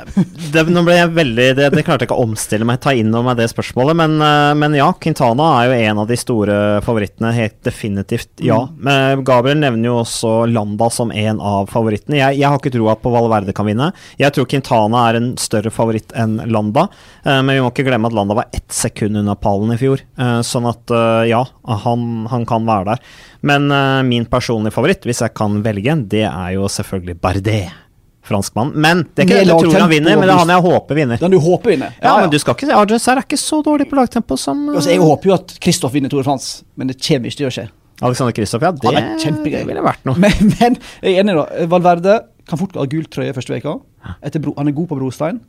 [0.54, 3.12] det, nå ble jeg veldig, det, det, klarte jeg ikke å omstille meg, ta inn
[3.12, 3.98] over meg det spørsmålet.
[4.00, 6.56] Men, eh, men, ja, Quintana er jo en av de store
[6.86, 7.34] favorittene.
[7.36, 8.62] Helt definitivt, ja.
[8.70, 8.80] Mm.
[8.88, 12.22] Men Gabriel nevner jo også Landa som en av favorittene.
[12.22, 13.92] Jeg, jeg har ikke troa på Valverde kan vinne.
[14.22, 16.88] Jeg tror Quintana er en større favoritt enn Landa.
[17.26, 20.00] Eh, men vi må ikke glemme at Landa var ett sekund unna pallen i fjor.
[20.00, 20.92] Eh, sånn at
[21.28, 21.42] ja,
[21.84, 23.06] han, han kan være der.
[23.44, 23.68] Men
[24.08, 27.83] min personlige favoritt, hvis jeg kan velge, det er jo selvfølgelig Bardet
[28.24, 28.72] franskmann.
[28.76, 31.00] Men det er ikke det jeg tror han vinner, men det er han jeg håper
[31.00, 31.22] vinner.
[31.22, 31.96] Den du håper vinner?
[32.00, 34.76] Ja, ja, men du skal ikke Arjes er ikke så dårlig på lagtempo som uh...
[34.78, 37.50] altså, Jeg håper jo at Kristoff vinner Tour de France, men det kommer ikke til
[37.50, 37.70] å skje.
[38.04, 38.72] Alexander Kristoff, ja.
[38.74, 40.20] Det det ville vært noe.
[40.20, 41.66] Men, men, jeg er enig, da.
[41.72, 42.20] Valverde
[42.50, 43.76] kan fort ha gul trøye første veka.
[44.04, 45.44] Han er god på brostein.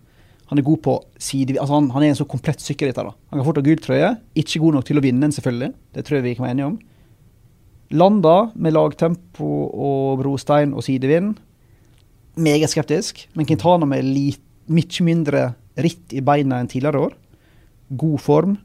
[0.53, 1.57] Han er god på side...
[1.57, 3.09] Altså han, han, er en så komplett sykkelrytter.
[3.09, 4.13] Han kan fort ha gul trøye.
[4.39, 5.73] Ikke god nok til å vinne den, selvfølgelig.
[5.97, 6.77] Det tror jeg vi kan være enige om.
[7.95, 11.35] Landa med lagtempo og brostein og sidevind
[12.35, 13.25] meget skeptisk.
[13.35, 14.07] Men Quintana med
[14.67, 17.17] mye mindre ritt i beina enn tidligere år.
[18.01, 18.57] God form.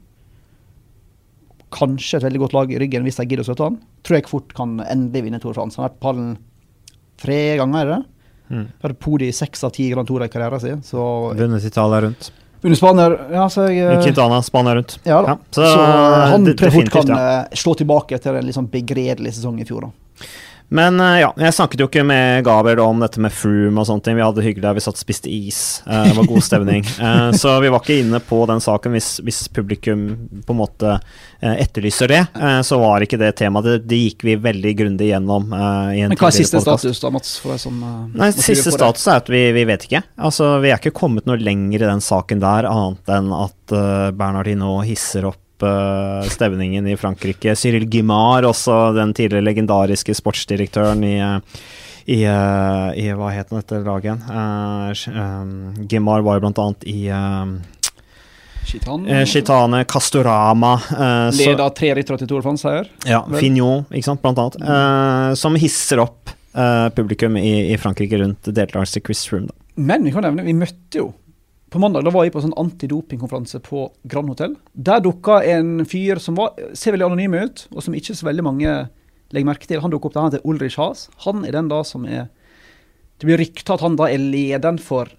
[1.74, 3.80] Kanskje et veldig godt lag i ryggen hvis de gidder å støtte han.
[4.06, 5.78] Tror jeg fort kan endelig vinne Tour de France.
[5.78, 6.32] Han har vært på pallen
[7.20, 8.02] tre ganger, er det?
[8.50, 8.66] Mm.
[8.82, 10.84] Har podi i seks av ti Grand Tour i karrieren sin.
[11.38, 12.32] Vunnet Italia rundt.
[12.60, 14.98] Vunnet Spania, ja, så jeg, eh, Quintana, Spania rundt.
[15.04, 15.84] Ja, ja så, så,
[16.34, 17.20] han tror jeg fort kan ja.
[17.38, 19.88] Eh, slå tilbake etter en sånn begredelig sesong i fjor.
[19.88, 20.26] da.
[20.70, 24.04] Men uh, ja, jeg snakket jo ikke med Gabriel om dette med Froome og sånne
[24.06, 24.18] ting.
[24.18, 25.58] Vi hadde det hyggelig der vi satt og spiste is.
[25.82, 26.86] Uh, det var god stemning.
[27.00, 30.06] Uh, så vi var ikke inne på den saken hvis, hvis publikum
[30.46, 31.00] på en måte
[31.40, 32.18] etterlyser det.
[32.68, 33.64] så var ikke det temaet.
[33.64, 35.46] Det, det gikk vi veldig grundig gjennom.
[35.48, 36.84] Men hva er siste podcast.
[36.84, 37.30] status da, Mats?
[37.62, 37.78] Som,
[38.12, 40.02] Nei, Siste status er at vi, vi, vet ikke.
[40.20, 43.76] Altså, Vi er ikke kommet noe lenger i den saken der, annet enn at
[44.20, 47.54] Bernardino hisser opp uh, stevningen i Frankrike.
[47.58, 51.38] Cyril Guimard, også den tidligere legendariske sportsdirektøren i uh,
[52.10, 54.22] i, uh, i, Hva het dette laget igjen?
[55.14, 56.96] Um, Gimar var jo blant annet i
[58.66, 59.20] Chitane.
[59.26, 62.90] Chitane, Castorama uh, til Tour France-seier.
[63.08, 64.58] Ja, Fignon, ikke sant, blant annet.
[64.62, 69.54] Uh, som hisser opp uh, publikum i, i, Frankrike rundt deltakelse til Chris Froome.
[69.80, 71.10] Men vi kan nevne, vi møtte jo
[71.70, 74.56] på mandag da var jeg på en sånn antidopingkonferanse på Grand Hotel.
[74.74, 78.44] Der dukka en fyr som var, ser veldig anonym ut, og som ikke så veldig
[78.46, 78.72] mange
[79.30, 79.78] legger merke til.
[79.82, 81.06] Han dukka opp der, han heter Ulrich Haas.
[81.26, 82.28] Han er den da som er
[83.20, 85.10] Det blir rykta at han da er lederen for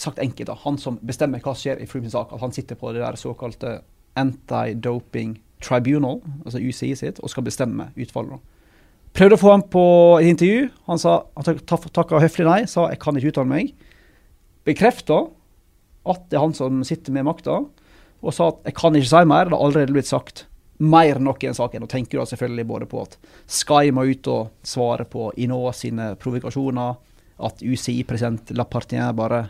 [0.00, 0.54] Sagt enkelt, da.
[0.62, 2.30] Han som bestemmer hva som skjer i Froome sak.
[2.32, 3.82] At han sitter på det der såkalte
[4.16, 8.40] Anti-Doping Tribunal, altså UCI sitt, og skal bestemme utfallet.
[9.14, 9.84] Prøvde å få ham på
[10.22, 10.70] et intervju.
[10.88, 13.74] Han sa, han takka høflig nei, sa jeg kan ikke uttale meg.
[14.64, 15.26] Bekrefta
[16.04, 17.62] at det er han som sitter med makta,
[18.24, 20.46] og sa at jeg kan ikke si mer, det har allerede blitt sagt
[20.84, 21.84] mer enn nok i den saken.
[21.84, 23.18] Og tenker da selvfølgelig både på at
[23.50, 26.96] Sky må ut og svare på Inova sine provokasjoner,
[27.44, 29.48] at UCI-president Lapartien bare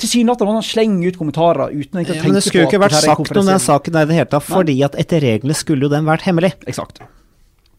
[0.00, 2.96] Tilsynelatende slenger ut kommentarer uten egentlig å tenke på Men det skulle jo ikke vært
[3.04, 6.08] sagt om den saken i det hele tatt, fordi at etter reglene skulle jo den
[6.08, 6.54] vært hemmelig.
[6.66, 7.02] Eksakt.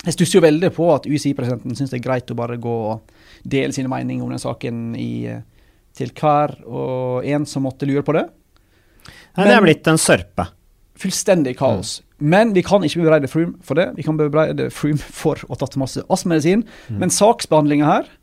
[0.06, 3.10] Jeg stusser jo veldig på at UCI-presidenten syns det er greit å bare gå og
[3.44, 5.10] dele sine meninger om den saken i
[5.98, 8.28] til hver og en som måtte lure på det.
[9.38, 10.48] Nei, Men, det er blitt en sørpe.
[10.98, 12.00] Fullstendig kaos.
[12.00, 12.30] Mm.
[12.32, 13.92] Men vi kan ikke bebreide Froome for det.
[13.98, 16.66] Vi kan bebreide Froome for å ha tatt masse astmamedisin.
[16.90, 17.02] Mm.
[17.04, 18.14] Men saksbehandlinga her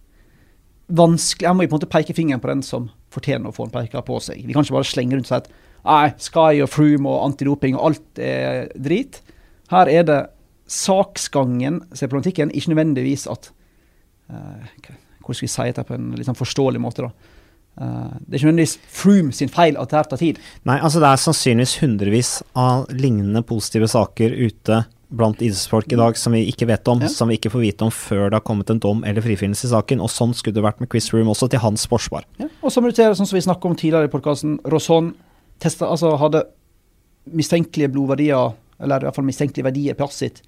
[0.86, 3.68] vanskelig, Her må vi på en måte peke fingeren på den som fortjener å få
[3.68, 4.42] en peker på seg.
[4.44, 5.48] Vi kan ikke bare slenge rundt og si at
[5.84, 9.20] nei, Sky og Froome og antidoping og alt er drit.
[9.72, 10.20] Her er det
[10.70, 13.50] saksgangen som er problematikken, ikke nødvendigvis at
[14.32, 14.92] uh,
[15.24, 17.06] Hvordan skal vi si dette på en sånn forståelig måte?
[17.06, 17.33] da?
[17.74, 20.42] Uh, det er ikke nødvendigvis Froome sin feil at det her tar tid.
[20.68, 26.16] Nei, altså det er sannsynligvis hundrevis av lignende positive saker ute blant idrettsfolk i dag
[26.18, 27.10] som vi ikke vet om, ja.
[27.12, 29.72] som vi ikke får vite om før det har kommet en dom eller frifinnelse i
[29.74, 30.02] saken.
[30.02, 32.26] Og sånn skulle det vært med Chris Room også, til hans forsvar.
[32.40, 32.48] Ja.
[32.62, 35.12] Og så ser, sånn som vi snakket om tidligere i podkasten, Roson
[35.64, 36.44] altså hadde
[37.32, 40.42] mistenkelige blodverdier, eller i hvert fall mistenkelige verdier på sitt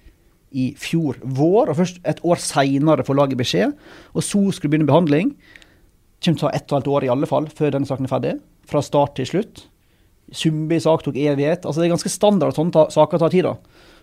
[0.55, 3.73] i fjor vår, og først et år seinere får laget beskjed.
[4.15, 5.33] Og så skulle begynne behandling
[6.23, 8.07] kommer til å ta ett og et halvt år i alle fall før denne saken
[8.07, 8.35] er ferdig.
[8.67, 9.65] Fra start til slutt.
[10.35, 11.65] Zumbi-sak tok evighet.
[11.65, 13.47] Altså Det er ganske standard at sånne saker tar tid.
[13.47, 13.55] da.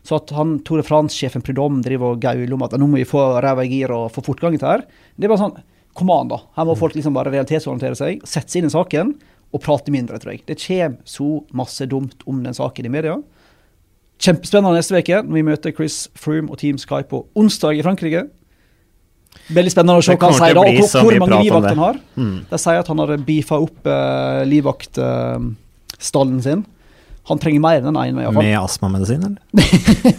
[0.04, 3.40] Så at han Tore Frans-sjefen Prudhomme driver og gauler om at nå må vi få
[3.40, 4.84] ræva i gir og få fortgang i dette her,
[5.16, 5.62] det er bare sånn
[5.94, 6.40] Kom an, da.
[6.56, 6.78] Her må mm.
[6.80, 9.12] folk liksom bare realitetsorientere seg, sette seg inn i saken
[9.54, 10.40] og prate mindre, tror jeg.
[10.48, 13.14] Det kommer så masse dumt om den saken i media.
[14.18, 18.24] Kjempespennende neste uke når vi møter Chris Froome og Team Sky på onsdag i Frankrike.
[19.52, 21.98] Veldig spennende å se hva han sier, da, og hvor, hvor mange livvakt han har.
[22.16, 22.36] Mm.
[22.48, 26.64] De sier at han har beefa opp uh, livvaktstallen uh, sin.
[27.28, 28.32] Han trenger mer enn den ene.
[28.36, 29.42] Med astmamedisin, eller?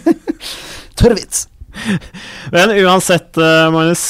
[1.00, 1.46] Tørrvits.
[2.54, 4.04] Men uansett, uh, Magnus,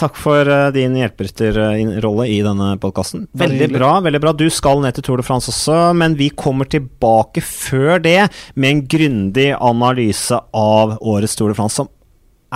[0.00, 3.28] takk for din hjelperytterrolle i denne podkasten.
[3.38, 3.92] Veldig bra.
[4.04, 4.32] veldig bra.
[4.42, 8.26] Du skal ned til Tour de France også, men vi kommer tilbake før det
[8.58, 11.88] med en grundig analyse av årets Tour de France, som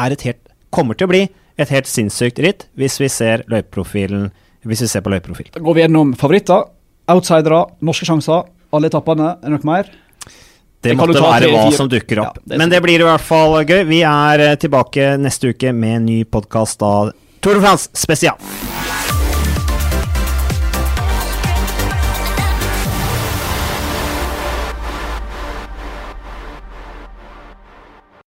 [0.03, 0.43] er et helt
[0.73, 1.23] kommer til å bli
[1.61, 4.31] et helt sinnssykt ritt hvis vi ser løypeprofilen
[4.69, 5.51] hvis vi ser på løypeprofil.
[5.55, 6.69] Da går vi gjennom favoritter,
[7.11, 9.35] outsidere, norske sjanser, alle etappene.
[9.43, 9.91] Er det noe mer?
[10.83, 12.39] Det, det måtte være hva som dukker opp.
[12.43, 13.85] Ja, det Men det blir i hvert fall gøy.
[13.91, 18.39] Vi er eh, tilbake neste uke med en ny podkast av Tour de France spesial.